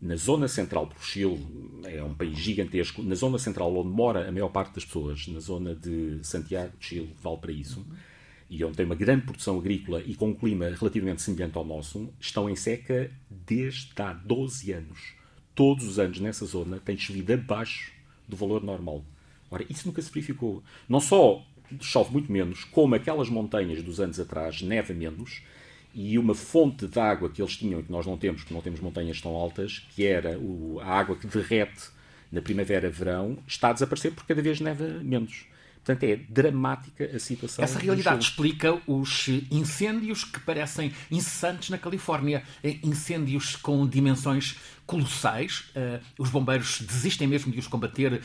na 0.00 0.16
zona 0.16 0.48
central, 0.48 0.86
porque 0.86 1.02
o 1.02 1.04
Chile 1.04 1.46
é 1.84 2.02
um 2.02 2.14
país 2.14 2.38
gigantesco, 2.38 3.02
na 3.02 3.14
zona 3.14 3.38
central 3.38 3.76
onde 3.76 3.90
mora 3.90 4.26
a 4.26 4.32
maior 4.32 4.48
parte 4.48 4.74
das 4.74 4.84
pessoas, 4.86 5.28
na 5.28 5.40
zona 5.40 5.74
de 5.74 6.20
Santiago, 6.22 6.72
Chile, 6.80 7.14
Valparaíso. 7.20 7.80
Uhum 7.80 8.11
e 8.52 8.62
onde 8.66 8.76
tem 8.76 8.84
uma 8.84 8.94
grande 8.94 9.22
produção 9.22 9.58
agrícola 9.58 10.02
e 10.04 10.14
com 10.14 10.28
um 10.28 10.34
clima 10.34 10.66
relativamente 10.66 11.22
semelhante 11.22 11.56
ao 11.56 11.64
nosso, 11.64 12.12
estão 12.20 12.50
em 12.50 12.54
seca 12.54 13.10
desde 13.30 13.90
há 13.96 14.12
12 14.12 14.72
anos. 14.72 15.14
Todos 15.54 15.86
os 15.88 15.98
anos 15.98 16.20
nessa 16.20 16.44
zona 16.44 16.78
tem 16.78 16.94
chovido 16.98 17.32
abaixo 17.32 17.90
do 18.28 18.36
valor 18.36 18.62
normal. 18.62 19.02
Ora, 19.50 19.64
isso 19.70 19.88
nunca 19.88 20.02
se 20.02 20.12
verificou. 20.12 20.62
Não 20.86 21.00
só 21.00 21.42
chove 21.80 22.12
muito 22.12 22.30
menos, 22.30 22.62
como 22.64 22.94
aquelas 22.94 23.30
montanhas 23.30 23.82
dos 23.82 23.98
anos 23.98 24.20
atrás 24.20 24.60
neva 24.60 24.92
menos, 24.92 25.40
e 25.94 26.18
uma 26.18 26.34
fonte 26.34 26.86
de 26.86 27.00
água 27.00 27.30
que 27.30 27.40
eles 27.40 27.56
tinham 27.56 27.80
e 27.80 27.82
que 27.82 27.90
nós 27.90 28.04
não 28.06 28.18
temos, 28.18 28.42
porque 28.42 28.52
não 28.52 28.60
temos 28.60 28.80
montanhas 28.80 29.18
tão 29.22 29.34
altas, 29.34 29.78
que 29.94 30.04
era 30.04 30.38
o, 30.38 30.78
a 30.78 30.88
água 30.88 31.16
que 31.16 31.26
derrete 31.26 31.88
na 32.30 32.42
primavera-verão, 32.42 33.38
está 33.46 33.70
a 33.70 33.72
desaparecer 33.72 34.12
porque 34.12 34.28
cada 34.28 34.42
vez 34.42 34.60
neva 34.60 34.86
menos. 35.02 35.46
Portanto, 35.84 36.04
é 36.04 36.16
dramática 36.16 37.10
a 37.12 37.18
situação. 37.18 37.64
Essa 37.64 37.78
realidade 37.78 38.24
explica 38.24 38.80
os 38.86 39.26
incêndios 39.50 40.22
que 40.22 40.38
parecem 40.38 40.92
incessantes 41.10 41.70
na 41.70 41.78
Califórnia. 41.78 42.44
É 42.62 42.76
incêndios 42.84 43.56
com 43.56 43.86
dimensões 43.86 44.56
colossais. 44.86 45.64
Uh, 45.74 46.00
os 46.18 46.30
bombeiros 46.30 46.80
desistem 46.82 47.26
mesmo 47.26 47.50
de 47.50 47.58
os 47.58 47.66
combater, 47.66 48.14
uh, 48.14 48.20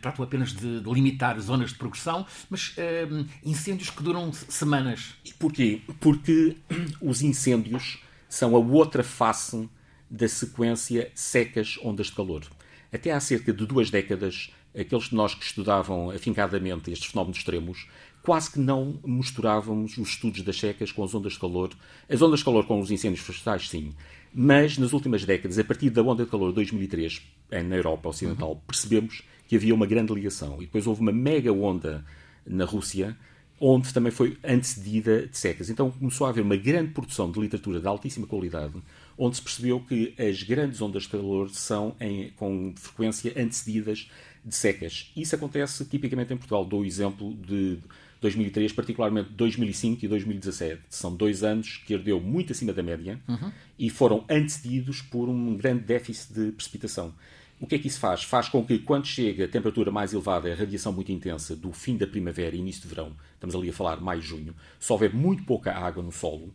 tratam 0.00 0.24
apenas 0.24 0.52
de, 0.52 0.80
de, 0.80 0.92
limitar 0.92 1.38
zonas 1.40 1.70
de 1.70 1.76
progressão, 1.76 2.24
mas 2.48 2.76
uh, 2.76 3.26
incêndios 3.44 3.90
que 3.90 4.02
duram 4.04 4.32
semanas. 4.32 5.14
E 5.24 5.32
porquê? 5.34 5.82
Porque 5.98 6.56
os 7.02 7.22
incêndios 7.22 7.98
são 8.28 8.54
a 8.54 8.58
outra 8.58 9.02
face 9.02 9.68
da 10.08 10.28
sequência 10.28 11.10
secas 11.14 11.76
ondas 11.82 12.06
de 12.06 12.12
calor. 12.12 12.44
Até 12.92 13.12
há 13.12 13.20
cerca 13.20 13.52
de 13.52 13.64
duas 13.66 13.90
décadas, 13.90 14.50
aqueles 14.78 15.04
de 15.08 15.14
nós 15.14 15.34
que 15.34 15.44
estudavam 15.44 16.10
afincadamente 16.10 16.90
estes 16.90 17.10
fenómenos 17.10 17.38
extremos, 17.38 17.88
quase 18.22 18.50
que 18.50 18.58
não 18.58 19.00
misturávamos 19.04 19.96
os 19.96 20.08
estudos 20.10 20.42
das 20.42 20.58
secas 20.58 20.92
com 20.92 21.02
as 21.02 21.14
ondas 21.14 21.34
de 21.34 21.38
calor. 21.38 21.70
As 22.08 22.20
ondas 22.20 22.40
de 22.40 22.44
calor 22.44 22.66
com 22.66 22.80
os 22.80 22.90
incêndios 22.90 23.20
florestais, 23.20 23.68
sim. 23.68 23.94
Mas 24.32 24.78
nas 24.78 24.92
últimas 24.92 25.24
décadas, 25.24 25.58
a 25.58 25.64
partir 25.64 25.90
da 25.90 26.02
onda 26.02 26.24
de 26.24 26.30
calor 26.30 26.50
de 26.50 26.56
2003, 26.56 27.22
na 27.50 27.76
Europa 27.76 28.08
Ocidental, 28.08 28.52
uhum. 28.52 28.60
percebemos 28.66 29.22
que 29.48 29.56
havia 29.56 29.74
uma 29.74 29.86
grande 29.86 30.14
ligação. 30.14 30.56
E 30.58 30.66
depois 30.66 30.86
houve 30.86 31.00
uma 31.00 31.12
mega 31.12 31.52
onda 31.52 32.04
na 32.46 32.64
Rússia, 32.64 33.16
onde 33.58 33.92
também 33.92 34.12
foi 34.12 34.38
antecedida 34.44 35.26
de 35.26 35.36
secas. 35.36 35.68
Então 35.68 35.90
começou 35.90 36.26
a 36.26 36.30
haver 36.30 36.42
uma 36.42 36.56
grande 36.56 36.92
produção 36.92 37.30
de 37.30 37.40
literatura 37.40 37.80
de 37.80 37.86
altíssima 37.86 38.26
qualidade, 38.26 38.74
onde 39.18 39.36
se 39.36 39.42
percebeu 39.42 39.80
que 39.80 40.14
as 40.18 40.42
grandes 40.42 40.80
ondas 40.80 41.02
de 41.02 41.10
calor 41.10 41.50
são 41.50 41.94
em, 42.00 42.30
com 42.36 42.72
frequência 42.76 43.32
antecedidas 43.36 44.08
de 44.44 44.54
secas. 44.54 45.10
Isso 45.16 45.34
acontece 45.34 45.84
tipicamente 45.84 46.32
em 46.32 46.36
Portugal. 46.36 46.64
Dou 46.64 46.80
o 46.80 46.84
exemplo 46.84 47.34
de 47.34 47.78
2003, 48.20 48.72
particularmente 48.72 49.30
2005 49.30 50.04
e 50.04 50.08
2017. 50.08 50.82
São 50.88 51.14
dois 51.14 51.42
anos 51.42 51.78
que 51.86 51.94
ardeu 51.94 52.20
muito 52.20 52.52
acima 52.52 52.72
da 52.72 52.82
média 52.82 53.20
uhum. 53.28 53.50
e 53.78 53.88
foram 53.88 54.24
antecedidos 54.28 55.02
por 55.02 55.28
um 55.28 55.56
grande 55.56 55.84
déficit 55.84 56.32
de 56.34 56.52
precipitação. 56.52 57.14
O 57.60 57.66
que 57.66 57.74
é 57.74 57.78
que 57.78 57.88
isso 57.88 58.00
faz? 58.00 58.24
Faz 58.24 58.48
com 58.48 58.64
que, 58.64 58.78
quando 58.78 59.06
chega 59.06 59.44
a 59.44 59.48
temperatura 59.48 59.90
mais 59.90 60.14
elevada, 60.14 60.50
a 60.50 60.56
radiação 60.56 60.92
muito 60.92 61.12
intensa 61.12 61.54
do 61.54 61.72
fim 61.72 61.96
da 61.96 62.06
primavera 62.06 62.56
e 62.56 62.58
início 62.58 62.82
de 62.82 62.88
verão, 62.88 63.12
estamos 63.34 63.54
ali 63.54 63.68
a 63.68 63.72
falar 63.72 64.00
maio, 64.00 64.22
junho, 64.22 64.54
se 64.78 64.90
houver 64.90 65.14
muito 65.14 65.44
pouca 65.44 65.70
água 65.70 66.02
no 66.02 66.10
solo, 66.10 66.54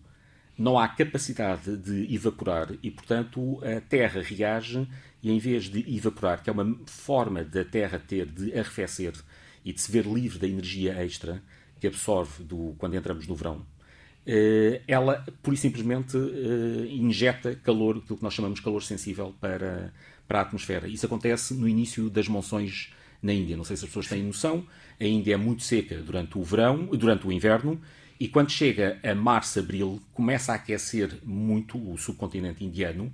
não 0.58 0.80
há 0.80 0.88
capacidade 0.88 1.76
de 1.78 2.14
evaporar 2.14 2.74
e, 2.82 2.90
portanto, 2.90 3.60
a 3.64 3.82
Terra 3.82 4.22
reage 4.22 4.88
e, 5.22 5.32
em 5.32 5.38
vez 5.38 5.66
de 5.66 5.80
evaporar, 5.96 6.42
que 6.42 6.50
é 6.50 6.54
uma 6.54 6.78
forma 6.86 7.44
da 7.44 7.66
Terra 7.66 8.00
ter 8.00 8.26
de 8.26 8.54
arrefecer 8.54 9.14
e 9.64 9.74
de 9.74 9.82
se 9.82 9.92
ver 9.92 10.06
livre 10.06 10.40
da 10.40 10.48
energia 10.48 10.94
extra 10.94 11.42
que 11.80 11.88
absorve 11.88 12.44
do, 12.44 12.76
quando 12.78 12.96
entramos 12.96 13.28
no 13.28 13.36
verão, 13.36 13.66
eh, 14.26 14.82
ela, 14.88 15.24
pura 15.44 15.56
e 15.56 15.58
simplesmente, 15.58 16.18
eh, 16.18 16.88
injeta 16.90 17.56
calor, 17.56 17.98
aquilo 17.98 18.18
que 18.18 18.24
nós 18.24 18.34
chamamos 18.34 18.60
de 18.60 18.64
calor 18.64 18.82
sensível, 18.82 19.36
para, 19.40 19.94
para 20.28 20.40
a 20.40 20.42
atmosfera. 20.42 20.88
Isso 20.88 21.06
acontece 21.06 21.54
no 21.54 21.68
início 21.68 22.10
das 22.10 22.28
monções 22.28 22.92
na 23.22 23.34
Índia. 23.34 23.56
Não 23.56 23.64
sei 23.64 23.76
se 23.76 23.84
as 23.84 23.90
pessoas 23.90 24.08
têm 24.08 24.24
noção. 24.24 24.66
A 25.00 25.04
Índia 25.04 25.34
é 25.34 25.38
muito 25.38 25.64
seca 25.64 25.98
durante 25.98 26.38
o 26.38 26.44
verão, 26.44 26.86
durante 26.88 27.28
o 27.28 27.32
inverno, 27.32 27.80
e 28.20 28.28
quando 28.28 28.50
chega 28.50 29.00
a 29.04 29.14
março, 29.14 29.60
abril, 29.60 30.02
começa 30.14 30.52
a 30.52 30.56
aquecer 30.56 31.20
muito 31.24 31.78
o 31.78 31.98
subcontinente 31.98 32.64
indiano 32.64 33.14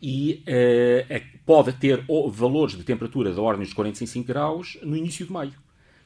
e 0.00 0.44
uh, 0.46 1.40
pode 1.44 1.72
ter 1.72 2.04
valores 2.30 2.76
de 2.76 2.84
temperatura 2.84 3.32
da 3.32 3.40
ordem 3.40 3.64
dos 3.64 3.74
45 3.74 4.26
graus 4.26 4.78
no 4.82 4.96
início 4.96 5.26
de 5.26 5.32
maio. 5.32 5.54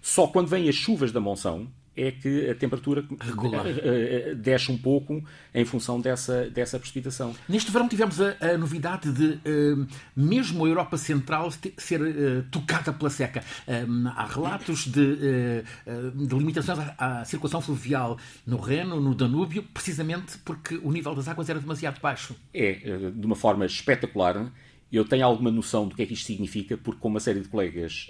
Só 0.01 0.27
quando 0.27 0.49
vêm 0.49 0.69
as 0.69 0.75
chuvas 0.75 1.13
da 1.13 1.21
monção 1.21 1.69
é 2.03 2.11
que 2.11 2.51
a 2.51 2.55
temperatura 2.55 3.05
Regular. 3.21 3.67
Eh, 3.67 4.31
eh, 4.31 4.35
desce 4.35 4.71
um 4.71 4.79
pouco 4.79 5.23
em 5.55 5.65
função 5.65 6.01
dessa, 6.01 6.49
dessa 6.51 6.79
precipitação. 6.79 7.35
Neste 7.49 7.71
verão 7.71 7.89
tivemos 7.89 8.21
a, 8.21 8.37
a 8.41 8.59
novidade 8.59 9.13
de 9.13 9.39
uh, 9.49 9.87
mesmo 10.17 10.65
a 10.65 10.69
Europa 10.69 10.97
Central 10.97 11.51
ser 11.77 12.01
uh, 12.01 12.43
tocada 12.51 12.93
pela 12.93 13.11
seca. 13.11 13.45
Um, 13.69 14.09
há 14.09 14.27
relatos 14.27 14.87
de, 14.87 15.01
uh, 15.01 16.27
de 16.27 16.35
limitações 16.35 16.79
à, 16.79 17.21
à, 17.21 17.25
circulação 17.25 17.61
fluvial 17.61 18.19
no 18.47 18.59
Reno, 18.59 19.01
no 19.01 19.15
Danúbio, 19.15 19.63
precisamente 19.63 20.39
porque 20.39 20.77
o 20.83 20.91
nível 20.91 21.15
das 21.15 21.29
águas 21.29 21.49
era 21.49 21.61
demasiado 21.61 22.01
baixo. 22.01 22.35
É, 22.55 23.11
de 23.15 23.27
uma 23.27 23.37
forma 23.37 23.67
espetacular. 23.67 24.51
Eu 24.93 25.05
tenho 25.05 25.25
alguma 25.25 25.53
noção 25.53 25.87
do 25.87 25.95
que 25.95 26.03
é 26.03 26.07
que 26.07 26.15
isto 26.15 26.27
significa, 26.27 26.77
porque 26.77 26.99
com 26.99 27.07
uma 27.07 27.21
série 27.21 27.39
de 27.39 27.49
colegas 27.49 28.09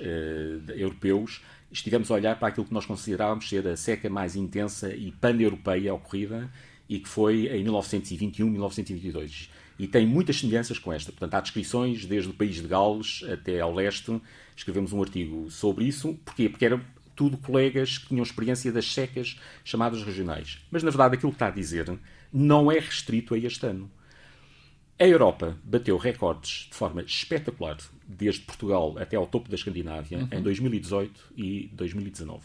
europeus 0.75 1.43
estivemos 1.73 2.11
a 2.11 2.15
olhar 2.15 2.39
para 2.39 2.49
aquilo 2.49 2.67
que 2.67 2.75
nós 2.75 2.87
considerávamos 2.87 3.49
ser 3.49 3.67
a 3.67 3.77
seca 3.77 4.11
mais 4.11 4.37
intensa 4.37 4.95
e 4.95 5.13
pan-europeia 5.13 5.95
ocorrida 5.95 6.51
e 6.89 6.99
que 6.99 7.09
foi 7.09 7.47
em 7.47 7.63
1921, 7.63 8.49
1922. 8.51 9.51
E 9.79 9.87
tem 9.87 10.07
muitas 10.07 10.39
semelhanças 10.39 10.79
com 10.79 10.93
esta. 10.93 11.11
Portanto, 11.13 11.35
há 11.35 11.41
descrições 11.41 12.05
desde 12.05 12.29
o 12.29 12.35
país 12.35 12.57
de 12.57 12.67
Gales 12.69 13.23
até 13.33 13.61
ao 13.61 13.73
leste. 13.73 14.21
Escrevemos 14.55 14.93
um 14.93 15.01
artigo 15.01 15.51
sobre 15.51 15.85
isso. 15.85 16.19
Porquê? 16.25 16.49
Porque 16.49 16.65
eram 16.65 16.83
tudo 17.17 17.39
colegas 17.39 17.97
que 17.97 18.09
tinham 18.09 18.23
experiência 18.23 18.73
das 18.73 18.93
secas 18.93 19.39
chamadas 19.65 20.03
regionais. 20.03 20.59
Mas, 20.71 20.83
na 20.83 20.91
verdade, 20.91 21.15
aquilo 21.15 21.33
que 21.33 21.37
está 21.37 21.47
a 21.47 21.51
dizer 21.51 21.99
não 22.33 22.71
é 22.71 22.79
restrito 22.79 23.35
a 23.35 23.39
este 23.39 23.67
ano. 23.67 23.91
A 25.01 25.07
Europa 25.07 25.57
bateu 25.65 25.97
recordes 25.97 26.69
de 26.71 26.75
forma 26.75 27.01
espetacular, 27.01 27.79
desde 28.07 28.43
Portugal 28.43 28.99
até 28.99 29.17
ao 29.17 29.27
topo 29.27 29.49
da 29.49 29.55
Escandinávia, 29.55 30.19
uhum. 30.19 30.29
em 30.31 30.43
2018 30.43 31.33
e 31.39 31.71
2019. 31.73 32.45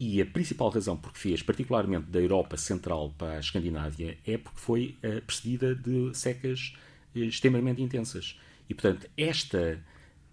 E 0.00 0.20
a 0.20 0.26
principal 0.26 0.70
razão 0.70 0.96
por 0.96 1.12
que 1.12 1.20
fez, 1.20 1.40
particularmente 1.40 2.10
da 2.10 2.20
Europa 2.20 2.56
Central 2.56 3.14
para 3.16 3.36
a 3.36 3.38
Escandinávia, 3.38 4.18
é 4.26 4.36
porque 4.36 4.58
foi 4.58 4.96
uh, 5.04 5.22
precedida 5.22 5.72
de 5.72 6.10
secas 6.18 6.74
uh, 7.14 7.20
extremamente 7.20 7.80
intensas. 7.80 8.36
E, 8.68 8.74
portanto, 8.74 9.08
esta, 9.16 9.80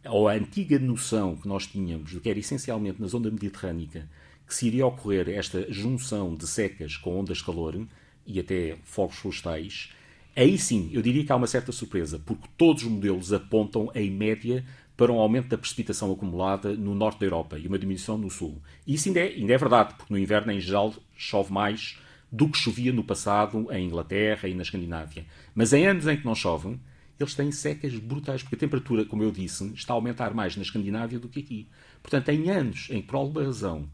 ou 0.08 0.28
a 0.28 0.34
antiga 0.34 0.80
noção 0.80 1.36
que 1.36 1.48
nós 1.48 1.68
tínhamos 1.68 2.10
de 2.10 2.20
que 2.20 2.28
era 2.32 2.40
essencialmente 2.40 3.00
na 3.00 3.08
zona 3.08 3.30
mediterrânica 3.30 4.10
que 4.48 4.56
se 4.56 4.66
iria 4.66 4.88
ocorrer 4.88 5.30
esta 5.30 5.72
junção 5.72 6.34
de 6.34 6.48
secas 6.48 6.98
com 6.98 7.20
ondas 7.20 7.38
de 7.38 7.44
calor 7.44 7.86
e 8.26 8.40
até 8.40 8.80
fogos 8.84 9.18
florestais, 9.18 9.92
Aí 10.40 10.58
sim, 10.58 10.90
eu 10.94 11.02
diria 11.02 11.26
que 11.26 11.32
há 11.34 11.36
uma 11.36 11.48
certa 11.48 11.70
surpresa, 11.74 12.18
porque 12.18 12.48
todos 12.56 12.84
os 12.84 12.90
modelos 12.90 13.34
apontam, 13.34 13.92
em 13.94 14.10
média, 14.10 14.64
para 14.96 15.12
um 15.12 15.20
aumento 15.20 15.50
da 15.50 15.58
precipitação 15.58 16.10
acumulada 16.14 16.74
no 16.78 16.96
norte 16.96 17.20
da 17.20 17.26
Europa 17.26 17.60
e 17.60 17.68
uma 17.68 17.78
diminuição 17.78 18.18
no 18.18 18.30
sul. 18.30 18.62
E 18.88 18.94
isso 18.94 19.10
ainda 19.10 19.20
é, 19.20 19.34
ainda 19.34 19.54
é 19.54 19.58
verdade, 19.58 19.96
porque 19.96 20.14
no 20.14 20.18
inverno, 20.18 20.54
em 20.54 20.62
geral, 20.62 20.96
chove 21.14 21.52
mais 21.52 22.00
do 22.32 22.48
que 22.48 22.58
chovia 22.58 22.94
no 22.94 23.04
passado 23.04 23.68
em 23.70 23.86
Inglaterra 23.86 24.48
e 24.48 24.54
na 24.54 24.62
Escandinávia. 24.62 25.26
Mas 25.54 25.74
em 25.74 25.86
anos 25.86 26.08
em 26.08 26.16
que 26.16 26.26
não 26.26 26.34
chove, 26.34 26.80
eles 27.20 27.36
têm 27.36 27.52
secas 27.52 27.94
brutais, 27.96 28.42
porque 28.42 28.56
a 28.56 28.60
temperatura, 28.60 29.04
como 29.04 29.22
eu 29.22 29.32
disse, 29.32 29.66
está 29.74 29.92
a 29.92 29.98
aumentar 29.98 30.34
mais 30.34 30.56
na 30.56 30.64
Escandinávia 30.64 31.20
do 31.20 31.28
que 31.28 31.42
aqui. 31.42 31.68
Portanto, 32.02 32.30
em 32.30 32.50
anos 32.50 32.88
em 32.92 33.02
que, 33.02 33.08
por 33.08 33.18
alguma 33.18 33.44
razão 33.44 33.90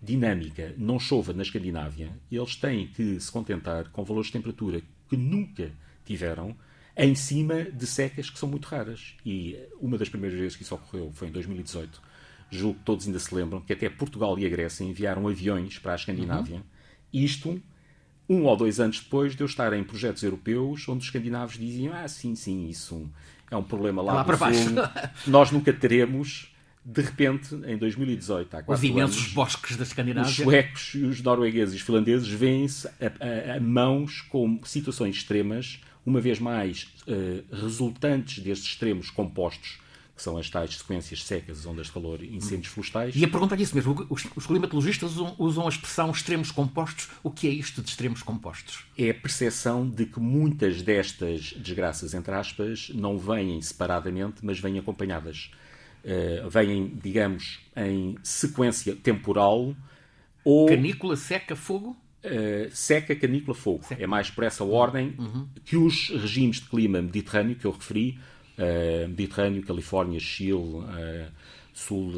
dinâmica, 0.00 0.74
não 0.78 0.98
chova 0.98 1.34
na 1.34 1.42
Escandinávia, 1.42 2.10
eles 2.32 2.56
têm 2.56 2.86
que 2.86 3.20
se 3.20 3.30
contentar 3.30 3.90
com 3.90 4.02
valores 4.02 4.28
de 4.28 4.32
temperatura 4.32 4.80
que 5.08 5.16
nunca 5.16 5.70
tiveram 6.04 6.56
em 6.96 7.14
cima 7.14 7.64
de 7.64 7.86
secas 7.86 8.30
que 8.30 8.38
são 8.38 8.48
muito 8.48 8.66
raras. 8.66 9.14
E 9.24 9.58
uma 9.80 9.98
das 9.98 10.08
primeiras 10.08 10.38
vezes 10.38 10.56
que 10.56 10.62
isso 10.62 10.74
ocorreu 10.74 11.10
foi 11.12 11.28
em 11.28 11.32
2018. 11.32 12.00
Julgo 12.50 12.78
que 12.78 12.84
todos 12.84 13.06
ainda 13.06 13.18
se 13.18 13.34
lembram 13.34 13.60
que 13.60 13.72
até 13.72 13.88
Portugal 13.88 14.38
e 14.38 14.46
a 14.46 14.48
Grécia 14.48 14.84
enviaram 14.84 15.26
aviões 15.26 15.78
para 15.78 15.92
a 15.92 15.96
Escandinávia. 15.96 16.56
Uhum. 16.56 16.62
Isto 17.12 17.62
um 18.28 18.44
ou 18.44 18.56
dois 18.56 18.80
anos 18.80 19.00
depois 19.00 19.34
de 19.34 19.42
eu 19.42 19.46
estar 19.46 19.72
em 19.72 19.84
projetos 19.84 20.22
europeus 20.22 20.88
onde 20.88 21.00
os 21.00 21.04
escandinavos 21.04 21.58
diziam 21.58 21.92
ah, 21.92 22.08
sim, 22.08 22.34
sim, 22.34 22.68
isso 22.68 23.10
é 23.50 23.56
um 23.56 23.62
problema 23.62 24.00
lá, 24.00 24.14
lá 24.14 24.24
para 24.24 24.36
baixo. 24.36 24.70
Nós 25.26 25.50
nunca 25.50 25.72
teremos 25.72 26.53
de 26.84 27.00
repente, 27.00 27.54
em 27.66 27.78
2018, 27.78 28.56
há 28.56 28.62
quatro 28.62 28.74
Os 28.74 28.84
imensos 28.84 29.16
anos, 29.16 29.32
bosques 29.32 29.76
da 29.76 29.84
Escandinávia. 29.84 30.30
Os 30.30 30.36
suecos, 30.36 30.94
os 30.94 31.22
noruegueses 31.22 31.74
e 31.74 31.76
os 31.78 31.82
finlandeses 31.82 32.28
vêm-se 32.28 32.86
a, 32.86 33.52
a, 33.52 33.56
a, 33.56 33.60
mãos 33.60 34.20
com 34.20 34.60
situações 34.64 35.16
extremas, 35.16 35.80
uma 36.04 36.20
vez 36.20 36.38
mais 36.38 36.92
uh, 37.08 37.56
resultantes 37.56 38.44
destes 38.44 38.68
extremos 38.68 39.08
compostos, 39.08 39.78
que 40.14 40.22
são 40.22 40.36
as 40.36 40.50
tais 40.50 40.76
sequências 40.76 41.24
secas, 41.24 41.64
ondas 41.64 41.86
de 41.86 41.92
calor 41.92 42.22
e 42.22 42.36
incêndios 42.36 42.68
florestais. 42.68 43.16
E 43.16 43.24
a 43.24 43.28
pergunta 43.28 43.56
é 43.56 43.62
isso 43.62 43.74
mesmo. 43.74 44.06
Os, 44.10 44.26
os 44.36 44.46
climatologistas 44.46 45.12
usam, 45.12 45.34
usam 45.38 45.66
a 45.66 45.68
expressão 45.70 46.10
extremos 46.10 46.50
compostos. 46.52 47.08
O 47.22 47.30
que 47.30 47.48
é 47.48 47.50
isto 47.50 47.82
de 47.82 47.88
extremos 47.88 48.22
compostos? 48.22 48.84
É 48.96 49.08
a 49.08 49.14
percepção 49.14 49.88
de 49.88 50.04
que 50.04 50.20
muitas 50.20 50.82
destas 50.82 51.54
desgraças, 51.56 52.12
entre 52.12 52.34
aspas, 52.34 52.90
não 52.94 53.18
vêm 53.18 53.60
separadamente, 53.62 54.36
mas 54.42 54.60
vêm 54.60 54.78
acompanhadas 54.78 55.50
uh, 56.04 56.48
vêm, 56.48 56.92
digamos, 57.02 57.60
em 57.76 58.16
sequência 58.22 58.94
temporal. 58.94 59.74
Ou... 60.44 60.66
Canícula, 60.66 61.16
seca, 61.16 61.56
fogo? 61.56 61.96
Uh, 62.24 62.70
seca, 62.70 63.14
canícula, 63.16 63.54
fogo. 63.54 63.84
Seca. 63.84 64.02
É 64.02 64.06
mais 64.06 64.30
por 64.30 64.44
essa 64.44 64.64
ordem 64.64 65.14
uhum. 65.18 65.48
que 65.64 65.76
os 65.76 66.10
regimes 66.10 66.56
de 66.56 66.68
clima 66.68 67.02
mediterrâneo 67.02 67.56
que 67.56 67.64
eu 67.64 67.70
referi, 67.70 68.18
uh, 68.58 69.08
Mediterrâneo, 69.08 69.62
Califórnia, 69.62 70.20
Chile, 70.20 70.52
uh, 70.52 71.30
sul 71.74 72.12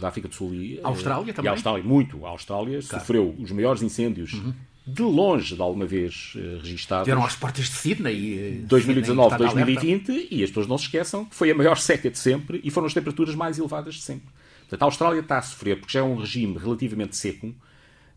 da 0.00 0.08
África 0.08 0.28
do 0.28 0.34
Sul 0.34 0.54
e 0.54 0.80
Austrália 0.82 1.34
também. 1.34 1.50
E 1.50 1.52
Austrália, 1.52 1.82
muito. 1.82 2.24
A 2.24 2.30
Austrália 2.30 2.80
claro. 2.80 3.00
sofreu 3.00 3.34
os 3.36 3.50
maiores 3.50 3.82
incêndios 3.82 4.34
uhum. 4.34 4.54
De 4.88 5.02
longe 5.02 5.54
de 5.54 5.60
alguma 5.60 5.86
vez 5.86 6.32
registados. 6.62 7.06
Vieram 7.06 7.24
às 7.24 7.36
portas 7.36 7.66
de 7.66 7.72
Sydney. 7.72 8.64
2019, 8.66 9.36
2020 9.36 10.28
e 10.30 10.42
as 10.42 10.50
pessoas 10.50 10.66
não 10.66 10.78
se 10.78 10.84
esqueçam 10.84 11.24
que 11.24 11.34
foi 11.34 11.50
a 11.50 11.54
maior 11.54 11.76
seca 11.76 12.10
de 12.10 12.18
sempre 12.18 12.60
e 12.64 12.70
foram 12.70 12.86
as 12.86 12.94
temperaturas 12.94 13.34
mais 13.34 13.58
elevadas 13.58 13.94
de 13.94 14.02
sempre. 14.02 14.28
Portanto, 14.60 14.82
a 14.82 14.84
Austrália 14.84 15.20
está 15.20 15.38
a 15.38 15.42
sofrer 15.42 15.78
porque 15.78 15.92
já 15.92 16.00
é 16.00 16.02
um 16.02 16.16
regime 16.16 16.58
relativamente 16.58 17.16
seco 17.16 17.54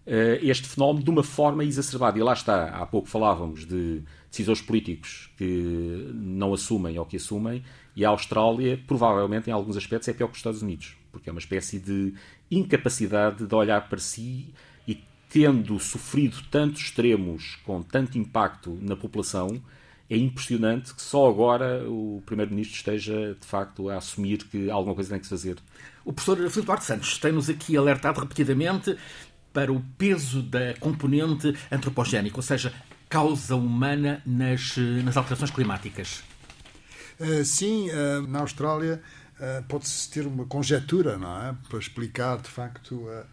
eh, 0.06 0.40
este 0.42 0.68
fenómeno 0.68 1.04
de 1.04 1.10
uma 1.10 1.24
forma 1.24 1.64
exacerbada. 1.64 2.18
E 2.18 2.24
lá 2.24 2.34
está, 2.34 2.70
há 2.70 2.86
pouco 2.86 3.08
falávamos 3.08 3.66
de 3.66 4.02
decisores 4.30 4.62
políticos 4.62 5.30
que 5.38 6.10
não 6.14 6.54
assumem 6.54 6.98
ou 6.98 7.06
que 7.06 7.18
assumem, 7.18 7.64
e 7.96 8.04
a 8.04 8.10
Austrália, 8.10 8.82
provavelmente, 8.88 9.50
em 9.50 9.54
alguns 9.54 9.78
aspectos, 9.78 10.08
é 10.08 10.14
pior 10.14 10.28
que 10.28 10.34
os 10.34 10.40
Estados 10.40 10.62
Unidos, 10.62 10.96
porque 11.12 11.30
é 11.30 11.32
uma 11.32 11.40
espécie 11.40 11.80
de 11.80 12.14
incapacidade 12.50 13.46
de 13.46 13.56
olhar 13.56 13.88
para 13.90 14.00
si 14.00 14.54
tendo 15.32 15.80
sofrido 15.80 16.38
tantos 16.52 16.82
extremos 16.82 17.58
com 17.66 17.82
tanto 17.82 18.18
impacto 18.18 18.78
na 18.82 18.96
população, 18.96 19.62
é 20.10 20.18
impressionante 20.18 20.94
que 20.94 21.02
só 21.02 21.30
agora 21.30 21.88
o 21.88 22.22
Primeiro-Ministro 22.26 22.76
esteja, 22.76 23.38
de 23.40 23.48
facto, 23.48 23.90
a 23.90 23.96
assumir 23.96 24.40
que 24.44 24.70
alguma 24.70 24.94
coisa 24.94 25.12
tem 25.12 25.20
que 25.20 25.26
se 25.26 25.30
fazer. 25.30 25.58
O 26.04 26.12
professor 26.12 26.36
Filipe 26.50 26.66
Duarte 26.66 26.84
Santos 26.84 27.18
tem-nos 27.18 27.50
aqui 27.50 27.78
alertado 27.78 28.20
repetidamente 28.20 28.98
para 29.54 29.72
o 29.72 29.82
peso 29.98 30.42
da 30.42 30.74
componente 30.82 31.56
antropogénica, 31.72 32.36
ou 32.36 32.44
seja, 32.44 32.74
causa 33.08 33.56
humana 33.56 34.22
nas, 34.26 34.76
nas 35.04 35.16
alterações 35.16 35.52
climáticas? 35.52 36.24
Uh, 37.18 37.46
sim, 37.46 37.90
uh, 37.90 38.28
na 38.28 38.40
Austrália 38.40 39.02
uh, 39.40 39.64
pode-se 39.64 40.10
ter 40.10 40.28
uma 40.28 40.46
conjetura, 40.46 41.18
não 41.18 41.42
é? 41.42 41.56
Para 41.70 41.80
explicar, 41.80 42.38
de 42.38 42.50
facto, 42.50 43.08
a 43.10 43.26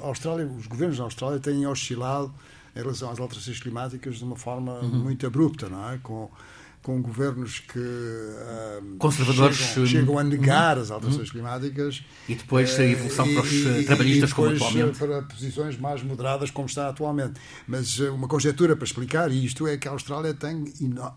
Austrália, 0.00 0.46
os 0.46 0.66
governos 0.66 0.98
da 0.98 1.04
Austrália 1.04 1.38
têm 1.38 1.66
oscilado 1.66 2.32
em 2.74 2.80
relação 2.80 3.10
às 3.10 3.18
alterações 3.18 3.60
climáticas 3.60 4.16
de 4.16 4.24
uma 4.24 4.36
forma 4.36 4.80
uhum. 4.80 4.88
muito 4.88 5.26
abrupta, 5.26 5.68
não 5.68 5.90
é? 5.90 5.98
Com, 5.98 6.30
com 6.82 7.02
governos 7.02 7.60
que 7.60 7.78
uh, 7.78 8.96
conservadores 8.98 9.56
chegam, 9.56 9.86
chegam, 9.86 10.18
a 10.18 10.24
negar 10.24 10.76
uhum. 10.76 10.82
as 10.82 10.90
alterações 10.90 11.28
uhum. 11.28 11.32
climáticas 11.32 12.04
e 12.28 12.34
depois 12.34 12.78
a 12.78 12.84
evolução 12.84 13.26
para 13.34 13.42
os 13.42 13.52
e, 13.52 13.84
trabalhistas 13.84 14.30
e 14.30 14.34
como 14.34 14.50
atualmente 14.50 14.98
para 14.98 15.22
posições 15.22 15.76
mais 15.76 16.02
moderadas 16.02 16.50
como 16.50 16.66
está 16.66 16.88
atualmente 16.88 17.40
mas 17.66 17.98
uma 17.98 18.28
conjetura 18.28 18.76
para 18.76 18.84
explicar 18.84 19.30
isto 19.30 19.66
é 19.66 19.76
que 19.76 19.88
a 19.88 19.90
Austrália 19.90 20.32
tem 20.32 20.72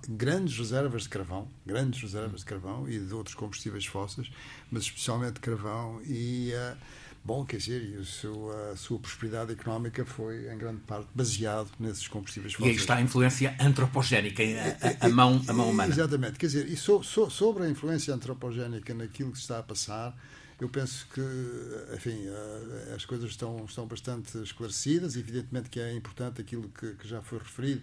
grandes 0.09 0.57
reservas 0.57 1.03
de 1.03 1.09
carvão 1.09 1.47
grandes 1.65 2.01
reservas 2.01 2.39
de 2.39 2.45
carvão 2.45 2.89
e 2.89 2.99
de 2.99 3.13
outros 3.13 3.35
combustíveis 3.35 3.85
fósseis 3.85 4.31
mas 4.71 4.83
especialmente 4.83 5.35
de 5.35 5.41
carvão 5.41 6.01
e 6.05 6.51
uh, 6.53 6.75
Bom, 7.23 7.45
quer 7.45 7.57
dizer, 7.57 7.83
e 7.83 7.97
a 7.97 8.75
sua 8.75 8.99
prosperidade 8.99 9.51
económica 9.51 10.03
foi, 10.03 10.51
em 10.51 10.57
grande 10.57 10.81
parte, 10.81 11.07
baseado 11.13 11.69
nesses 11.79 12.07
combustíveis 12.07 12.53
fósseis. 12.53 12.75
E 12.75 12.77
aí 12.77 12.81
está 12.81 12.95
a 12.95 13.01
influência 13.01 13.55
antropogénica, 13.59 14.41
a, 14.41 15.05
a, 15.05 15.05
a 15.05 15.09
mão, 15.09 15.39
a 15.47 15.53
mão 15.53 15.69
humana. 15.69 15.93
Exatamente. 15.93 16.39
Quer 16.39 16.47
dizer, 16.47 16.67
e 16.67 16.75
so, 16.75 17.03
so, 17.03 17.29
sobre 17.29 17.63
a 17.63 17.69
influência 17.69 18.11
antropogénica 18.11 18.91
naquilo 18.95 19.31
que 19.31 19.37
está 19.37 19.59
a 19.59 19.63
passar, 19.63 20.17
eu 20.59 20.67
penso 20.67 21.07
que, 21.13 21.21
enfim, 21.95 22.25
eh, 22.25 22.93
as 22.95 23.05
coisas 23.05 23.29
estão, 23.29 23.65
estão 23.65 23.85
bastante 23.85 24.39
esclarecidas. 24.39 25.15
Evidentemente 25.15 25.69
que 25.69 25.79
é 25.79 25.93
importante 25.93 26.41
aquilo 26.41 26.69
que, 26.69 26.95
que 26.95 27.07
já 27.07 27.21
foi 27.21 27.37
referido, 27.37 27.81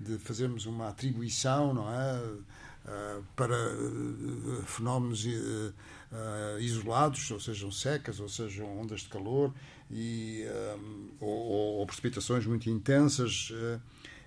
de 0.00 0.16
fazermos 0.18 0.64
uma 0.64 0.88
atribuição, 0.88 1.74
não 1.74 1.90
é? 1.90 2.22
Eh, 2.86 3.20
para 3.36 3.54
eh, 3.54 4.62
fenómenos 4.66 5.26
uh, 6.12 6.60
isolados, 6.60 7.30
ou 7.30 7.40
sejam 7.40 7.70
secas, 7.70 8.20
ou 8.20 8.28
sejam 8.28 8.78
ondas 8.78 9.02
de 9.02 9.08
calor, 9.08 9.52
e, 9.90 10.44
um, 10.78 11.08
ou, 11.20 11.78
ou, 11.78 11.86
precipitações 11.86 12.46
muito 12.46 12.68
intensas. 12.68 13.50
Uh, 13.50 13.80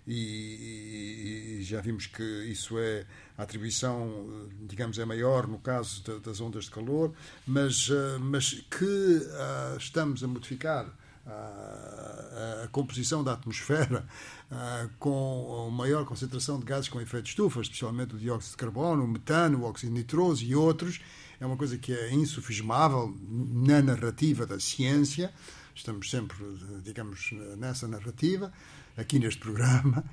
e, 0.08 1.60
e, 1.60 1.64
já 1.64 1.80
vimos 1.80 2.08
que 2.08 2.24
isso 2.46 2.78
é 2.80 3.06
a 3.38 3.44
atribuição, 3.44 4.50
digamos, 4.68 4.98
é 4.98 5.06
maior 5.06 5.48
no 5.48 5.60
caso 5.60 6.04
de, 6.04 6.20
das 6.20 6.42
ondas 6.42 6.66
de 6.66 6.72
calor, 6.72 7.14
mas, 7.46 7.90
uh, 7.90 8.20
mas 8.20 8.66
que 8.70 9.22
estamos 9.78 10.24
a 10.24 10.28
modificar 10.28 10.92
a, 11.26 12.68
composição 12.72 13.24
da 13.24 13.34
atmosfera 13.34 14.06
com 14.98 15.70
maior 15.72 16.04
concentração 16.04 16.60
de 16.60 16.66
gases 16.66 16.90
com 16.90 17.00
efeito 17.00 17.26
de 17.26 17.30
estufa, 17.30 17.62
especialmente 17.62 18.16
o 18.16 18.18
dióxido 18.18 18.52
de 18.52 18.58
carbono, 18.58 19.04
o 19.04 19.08
metano, 19.08 19.60
o 19.60 19.64
óxido 19.64 19.94
nitroso 19.94 20.44
e 20.44 20.56
outros, 20.56 21.00
é 21.42 21.46
uma 21.46 21.58
coisa 21.58 21.76
que 21.76 21.92
é 21.92 22.14
insufismável 22.14 23.18
na 23.28 23.82
narrativa 23.82 24.46
da 24.46 24.60
ciência. 24.60 25.34
Estamos 25.74 26.12
sempre, 26.12 26.38
digamos, 26.84 27.32
nessa 27.58 27.88
narrativa, 27.88 28.54
aqui 28.96 29.18
neste 29.18 29.42
programa. 29.42 30.06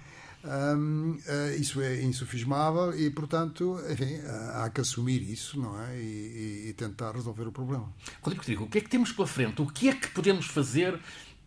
Um, 0.42 1.18
eh, 1.26 1.56
isso 1.56 1.82
é 1.82 2.00
insufismável 2.00 2.98
e, 2.98 3.10
portanto, 3.10 3.78
enfim, 3.90 4.20
há 4.54 4.70
que 4.70 4.80
assumir 4.80 5.20
isso 5.20 5.60
não 5.60 5.78
é? 5.82 5.98
E, 5.98 6.68
e, 6.68 6.72
tentar 6.74 7.12
resolver 7.12 7.46
o 7.46 7.52
problema. 7.52 7.92
Rodrigo, 8.22 8.64
o 8.64 8.68
que 8.68 8.78
é 8.78 8.80
que 8.80 8.88
temos 8.88 9.12
pela 9.12 9.26
frente? 9.26 9.60
O 9.60 9.66
que 9.66 9.88
é 9.90 9.94
que 9.94 10.08
podemos 10.08 10.46
fazer 10.46 10.98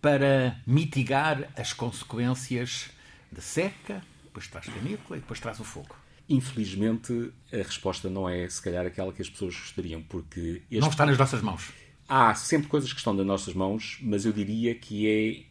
para 0.01 0.61
mitigar 0.67 1.49
as 1.57 1.73
consequências 1.73 2.89
da 3.31 3.41
seca, 3.41 4.03
depois 4.25 4.47
traz 4.47 4.67
canícula 4.67 5.17
e 5.17 5.21
depois 5.21 5.39
traz 5.39 5.59
o 5.59 5.63
fogo? 5.63 6.00
Infelizmente, 6.31 7.33
a 7.51 7.57
resposta 7.57 8.09
não 8.09 8.27
é, 8.29 8.47
se 8.47 8.61
calhar, 8.61 8.85
aquela 8.85 9.11
que 9.11 9.21
as 9.21 9.29
pessoas 9.29 9.53
gostariam, 9.53 10.01
porque... 10.01 10.61
Este... 10.71 10.79
Não 10.79 10.87
está 10.87 11.05
nas 11.05 11.17
nossas 11.17 11.41
mãos. 11.41 11.73
Há 12.07 12.33
sempre 12.35 12.69
coisas 12.69 12.93
que 12.93 12.99
estão 12.99 13.13
nas 13.13 13.25
nossas 13.25 13.53
mãos, 13.53 13.99
mas 14.01 14.25
eu 14.25 14.31
diria 14.31 14.73
que 14.73 15.45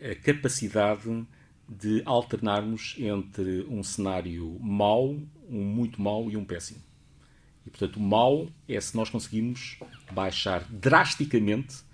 é 0.00 0.10
a 0.10 0.16
capacidade 0.16 1.24
de 1.68 2.02
alternarmos 2.04 2.96
entre 2.98 3.64
um 3.68 3.84
cenário 3.84 4.58
mau, 4.60 5.16
um 5.48 5.64
muito 5.64 6.02
mau 6.02 6.28
e 6.28 6.36
um 6.36 6.44
péssimo. 6.44 6.80
E, 7.64 7.70
portanto, 7.70 7.96
o 7.98 8.02
mau 8.02 8.48
é 8.68 8.80
se 8.80 8.96
nós 8.96 9.08
conseguimos 9.08 9.78
baixar 10.10 10.64
drasticamente 10.68 11.84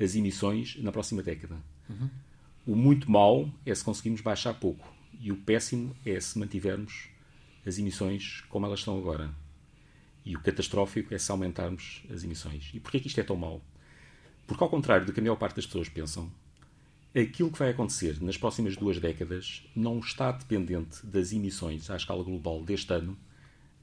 as 0.00 0.16
emissões 0.16 0.76
na 0.82 0.90
próxima 0.90 1.22
década. 1.22 1.56
Uhum. 1.90 2.08
O 2.66 2.74
muito 2.74 3.10
mau 3.10 3.50
é 3.66 3.74
se 3.74 3.84
conseguimos 3.84 4.22
baixar 4.22 4.54
pouco. 4.54 4.90
E 5.20 5.30
o 5.30 5.36
péssimo 5.36 5.94
é 6.06 6.18
se 6.18 6.38
mantivermos 6.38 7.11
as 7.66 7.78
emissões 7.78 8.42
como 8.48 8.66
elas 8.66 8.80
estão 8.80 8.98
agora. 8.98 9.30
E 10.24 10.36
o 10.36 10.40
catastrófico 10.40 11.12
é 11.14 11.18
se 11.18 11.30
aumentarmos 11.30 12.02
as 12.12 12.22
emissões. 12.22 12.70
E 12.72 12.80
porquê 12.80 13.00
que 13.00 13.08
isto 13.08 13.20
é 13.20 13.24
tão 13.24 13.36
mau? 13.36 13.60
Porque, 14.46 14.62
ao 14.62 14.70
contrário 14.70 15.06
do 15.06 15.12
que 15.12 15.20
a 15.20 15.22
maior 15.22 15.36
parte 15.36 15.56
das 15.56 15.66
pessoas 15.66 15.88
pensam, 15.88 16.30
aquilo 17.14 17.50
que 17.50 17.58
vai 17.58 17.70
acontecer 17.70 18.22
nas 18.22 18.36
próximas 18.36 18.76
duas 18.76 18.98
décadas 18.98 19.64
não 19.74 19.98
está 19.98 20.32
dependente 20.32 21.04
das 21.06 21.32
emissões 21.32 21.90
à 21.90 21.96
escala 21.96 22.22
global 22.22 22.62
deste 22.62 22.92
ano, 22.92 23.16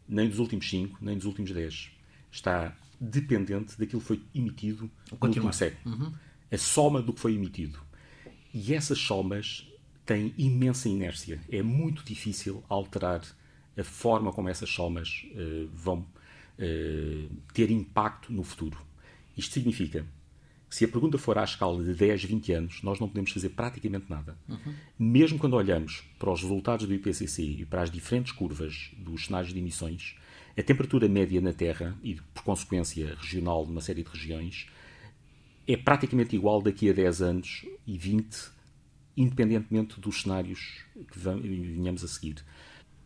nem 0.08 0.28
dos 0.28 0.40
últimos 0.40 0.70
cinco, 0.70 0.98
nem 1.02 1.16
dos 1.16 1.26
últimos 1.26 1.52
dez. 1.52 1.92
Está 2.32 2.76
dependente 3.00 3.78
daquilo 3.78 4.02
que 4.02 4.08
foi 4.08 4.22
emitido 4.34 4.90
no 5.12 5.28
último 5.28 5.54
século. 5.54 5.96
Uhum. 5.96 6.14
A 6.52 6.58
soma 6.58 7.02
do 7.02 7.14
que 7.14 7.20
foi 7.20 7.36
emitido. 7.36 7.80
E 8.54 8.74
essas 8.74 8.98
somas 8.98 9.68
têm 10.06 10.34
imensa 10.38 10.90
inércia. 10.90 11.40
É 11.50 11.62
muito 11.62 12.04
difícil 12.04 12.64
alterar 12.68 13.22
a 13.80 13.84
forma 13.84 14.32
como 14.32 14.50
essas 14.50 14.70
somas 14.70 15.26
uh, 15.32 15.70
vão 15.74 16.00
uh, 16.00 17.36
ter 17.54 17.72
impacto 17.72 18.32
no 18.34 18.44
futuro. 18.44 18.78
Isto 19.38 19.54
significa 19.54 20.06
que 20.70 20.76
se 20.76 20.86
a 20.86 20.88
pergunta 20.88 21.18
for 21.18 21.38
à 21.38 21.44
escala 21.44 21.84
de 21.84 21.96
10, 21.96 22.26
20 22.26 22.54
anos, 22.54 22.84
nós 22.84 23.00
não 23.00 23.08
podemos 23.08 23.32
fazer 23.32 23.50
praticamente 23.50 24.06
nada. 24.10 24.38
Uhum. 24.48 24.76
Mesmo 25.00 25.40
quando 25.40 25.56
olhamos 25.56 26.04
para 26.20 26.32
os 26.32 26.42
resultados 26.42 26.86
do 26.86 26.94
IPCC 26.94 27.42
e 27.42 27.66
para 27.66 27.82
as 27.82 27.90
diferentes 27.90 28.32
curvas 28.32 28.92
dos 28.98 29.26
cenários 29.26 29.52
de 29.52 29.60
emissões, 29.60 30.16
a 30.56 30.62
temperatura 30.62 31.08
média 31.08 31.42
na 31.42 31.54
Terra, 31.54 31.98
e 32.04 32.16
por 32.34 32.44
consequência 32.44 33.16
regional 33.20 33.66
numa 33.66 33.82
série 33.82 34.04
de 34.04 34.10
regiões, 34.10 34.68
é 35.66 35.78
praticamente 35.78 36.36
igual 36.36 36.62
daqui 36.62 36.90
a 36.90 36.94
10 36.94 37.22
anos 37.22 37.66
e 37.88 37.98
20, 37.98 38.52
independentemente 39.18 40.00
dos 40.00 40.22
cenários 40.22 40.84
que 41.12 41.18
venhamos 41.18 42.04
a 42.04 42.08
seguir 42.08 42.44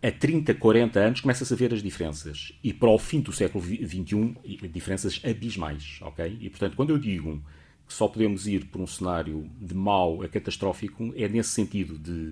a 0.03 0.11
30, 0.11 0.53
40 0.55 0.99
anos 0.99 1.21
começa-se 1.21 1.53
a 1.53 1.55
ver 1.55 1.73
as 1.73 1.81
diferenças. 1.81 2.51
E 2.61 2.73
para 2.73 2.89
o 2.89 2.99
fim 2.99 3.21
do 3.21 3.31
século 3.31 3.63
XXI, 3.63 4.35
diferenças 4.67 5.21
abismais, 5.23 5.99
ok? 6.01 6.37
E, 6.41 6.49
portanto, 6.49 6.75
quando 6.75 6.89
eu 6.89 6.97
digo 6.97 7.41
que 7.87 7.93
só 7.93 8.09
podemos 8.09 8.45
ir 8.45 8.65
por 8.65 8.81
um 8.81 8.87
cenário 8.87 9.49
de 9.61 9.73
mau 9.73 10.21
a 10.21 10.27
catastrófico, 10.27 11.13
é 11.15 11.29
nesse 11.29 11.51
sentido 11.51 11.97
de 11.97 12.31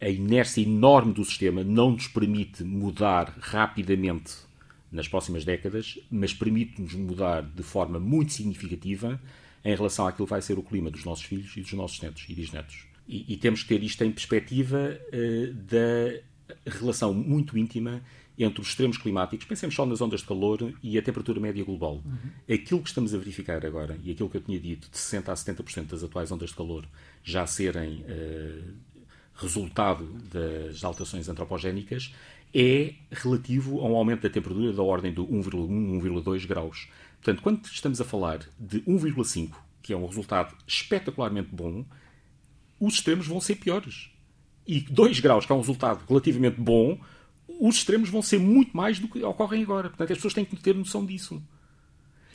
a 0.00 0.08
inércia 0.08 0.62
enorme 0.62 1.12
do 1.12 1.24
sistema 1.24 1.62
não 1.62 1.92
nos 1.92 2.08
permite 2.08 2.64
mudar 2.64 3.36
rapidamente 3.38 4.34
nas 4.90 5.06
próximas 5.06 5.44
décadas, 5.44 5.96
mas 6.10 6.34
permite-nos 6.34 6.94
mudar 6.94 7.42
de 7.42 7.62
forma 7.62 8.00
muito 8.00 8.32
significativa 8.32 9.20
em 9.64 9.76
relação 9.76 10.08
àquilo 10.08 10.26
que 10.26 10.30
vai 10.30 10.42
ser 10.42 10.58
o 10.58 10.62
clima 10.62 10.90
dos 10.90 11.04
nossos 11.04 11.24
filhos 11.24 11.56
e 11.56 11.60
dos 11.60 11.72
nossos 11.74 12.00
netos 12.00 12.26
e 12.28 12.34
bisnetos. 12.34 12.86
E, 13.06 13.34
e 13.34 13.36
temos 13.36 13.62
que 13.62 13.68
ter 13.68 13.82
isto 13.84 14.02
em 14.02 14.10
perspectiva 14.10 14.98
uh, 15.12 15.54
da 15.54 16.29
relação 16.66 17.12
muito 17.12 17.56
íntima 17.56 18.02
entre 18.38 18.60
os 18.62 18.68
extremos 18.68 18.96
climáticos, 18.96 19.46
pensemos 19.46 19.74
só 19.74 19.84
nas 19.84 20.00
ondas 20.00 20.20
de 20.20 20.26
calor 20.26 20.72
e 20.82 20.96
a 20.96 21.02
temperatura 21.02 21.38
média 21.38 21.62
global. 21.62 22.02
Uhum. 22.04 22.54
Aquilo 22.54 22.80
que 22.80 22.88
estamos 22.88 23.14
a 23.14 23.18
verificar 23.18 23.64
agora, 23.66 23.98
e 24.02 24.10
aquilo 24.10 24.30
que 24.30 24.38
eu 24.38 24.40
tinha 24.40 24.58
dito, 24.58 24.88
de 24.90 24.96
60% 24.96 25.28
a 25.28 25.34
70% 25.34 25.86
das 25.86 26.02
atuais 26.02 26.32
ondas 26.32 26.50
de 26.50 26.56
calor 26.56 26.86
já 27.22 27.46
serem 27.46 28.02
uh, 28.02 28.74
resultado 29.34 30.06
das 30.32 30.82
alterações 30.82 31.28
antropogénicas, 31.28 32.14
é 32.54 32.94
relativo 33.10 33.80
a 33.80 33.84
um 33.84 33.94
aumento 33.94 34.22
da 34.22 34.30
temperatura 34.30 34.72
da 34.72 34.82
ordem 34.82 35.12
de 35.12 35.20
1,1, 35.20 36.02
1,2 36.02 36.46
graus. 36.46 36.88
Portanto, 37.22 37.42
quando 37.42 37.64
estamos 37.66 38.00
a 38.00 38.04
falar 38.04 38.40
de 38.58 38.80
1,5, 38.82 39.50
que 39.82 39.92
é 39.92 39.96
um 39.96 40.06
resultado 40.06 40.56
espetacularmente 40.66 41.50
bom, 41.52 41.84
os 42.78 42.94
extremos 42.94 43.26
vão 43.26 43.40
ser 43.40 43.56
piores. 43.56 44.10
E 44.70 44.78
2 44.78 45.18
graus, 45.18 45.44
que 45.44 45.50
é 45.50 45.54
um 45.56 45.58
resultado 45.58 46.04
relativamente 46.08 46.60
bom, 46.60 46.96
os 47.60 47.74
extremos 47.74 48.08
vão 48.08 48.22
ser 48.22 48.38
muito 48.38 48.76
mais 48.76 49.00
do 49.00 49.08
que 49.08 49.20
ocorrem 49.24 49.64
agora. 49.64 49.88
Portanto, 49.88 50.12
as 50.12 50.18
pessoas 50.18 50.32
têm 50.32 50.44
que 50.44 50.54
ter 50.54 50.76
noção 50.76 51.04
disso. 51.04 51.42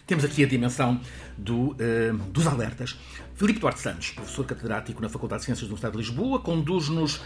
Temos 0.06 0.26
aqui 0.26 0.44
a 0.44 0.48
dimensão 0.48 1.00
do, 1.38 1.70
uh, 1.72 2.18
dos 2.34 2.46
alertas. 2.46 3.00
Filipe 3.36 3.62
Duarte 3.62 3.80
Santos, 3.80 4.12
professor 4.12 4.46
catedrático 4.46 5.02
na 5.02 5.08
Faculdade 5.08 5.44
de 5.44 5.46
Ciências 5.46 5.70
do 5.70 5.76
Estado 5.76 5.94
de 5.94 6.00
Lisboa, 6.00 6.42
conduz-nos 6.42 7.22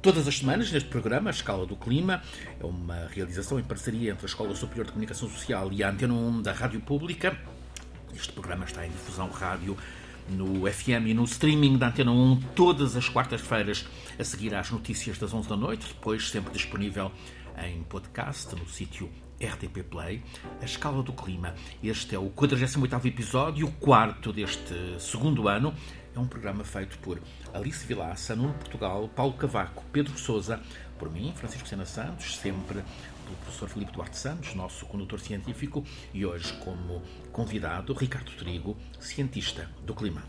todas 0.00 0.28
as 0.28 0.38
semanas 0.38 0.70
neste 0.70 0.88
programa, 0.88 1.30
a 1.30 1.32
Escala 1.32 1.66
do 1.66 1.74
Clima. 1.74 2.22
É 2.60 2.64
uma 2.64 3.08
realização 3.08 3.58
em 3.58 3.64
parceria 3.64 4.12
entre 4.12 4.24
a 4.24 4.28
Escola 4.28 4.54
Superior 4.54 4.86
de 4.86 4.92
Comunicação 4.92 5.28
Social 5.28 5.72
e 5.72 5.82
a 5.82 5.90
Antena 5.90 6.14
1 6.14 6.40
da 6.40 6.52
Rádio 6.52 6.80
Pública. 6.80 7.36
Este 8.14 8.32
programa 8.32 8.64
está 8.64 8.86
em 8.86 8.90
difusão 8.90 9.28
rádio 9.28 9.76
no 10.28 10.70
FM 10.70 11.06
e 11.06 11.14
no 11.14 11.24
streaming 11.24 11.76
da 11.76 11.88
Antena 11.88 12.12
1 12.12 12.40
todas 12.54 12.96
as 12.96 13.08
quartas-feiras 13.08 13.86
a 14.18 14.24
seguir 14.24 14.54
às 14.54 14.70
notícias 14.70 15.18
das 15.18 15.32
11 15.32 15.48
da 15.48 15.56
noite, 15.56 15.86
depois 15.88 16.30
sempre 16.30 16.52
disponível 16.52 17.10
em 17.58 17.82
podcast 17.82 18.54
no 18.54 18.66
sítio 18.68 19.10
RTP 19.40 19.82
Play, 19.82 20.22
A 20.60 20.64
Escala 20.64 21.02
do 21.02 21.12
Clima. 21.12 21.54
Este 21.82 22.14
é 22.14 22.18
o 22.18 22.30
48º 22.30 23.04
episódio, 23.06 23.66
o 23.66 23.72
quarto 23.72 24.32
deste 24.32 24.74
segundo 24.98 25.48
ano. 25.48 25.74
É 26.14 26.18
um 26.18 26.26
programa 26.26 26.62
feito 26.62 26.98
por 26.98 27.20
Alice 27.52 27.86
Vilaça, 27.86 28.36
Nuno 28.36 28.54
Portugal, 28.54 29.08
Paulo 29.14 29.32
Cavaco, 29.32 29.82
Pedro 29.92 30.16
Sousa, 30.18 30.60
por 30.98 31.10
mim, 31.10 31.32
Francisco 31.34 31.66
Sena 31.66 31.86
Santos, 31.86 32.36
sempre 32.36 32.84
professor 33.36 33.68
Filipe 33.68 33.92
Duarte 33.92 34.16
Santos, 34.16 34.54
nosso 34.54 34.86
condutor 34.86 35.20
científico, 35.20 35.84
e 36.12 36.24
hoje 36.24 36.52
como 36.64 37.02
convidado 37.30 37.92
Ricardo 37.94 38.32
Trigo, 38.32 38.76
cientista 39.00 39.68
do 39.84 39.94
clima. 39.94 40.22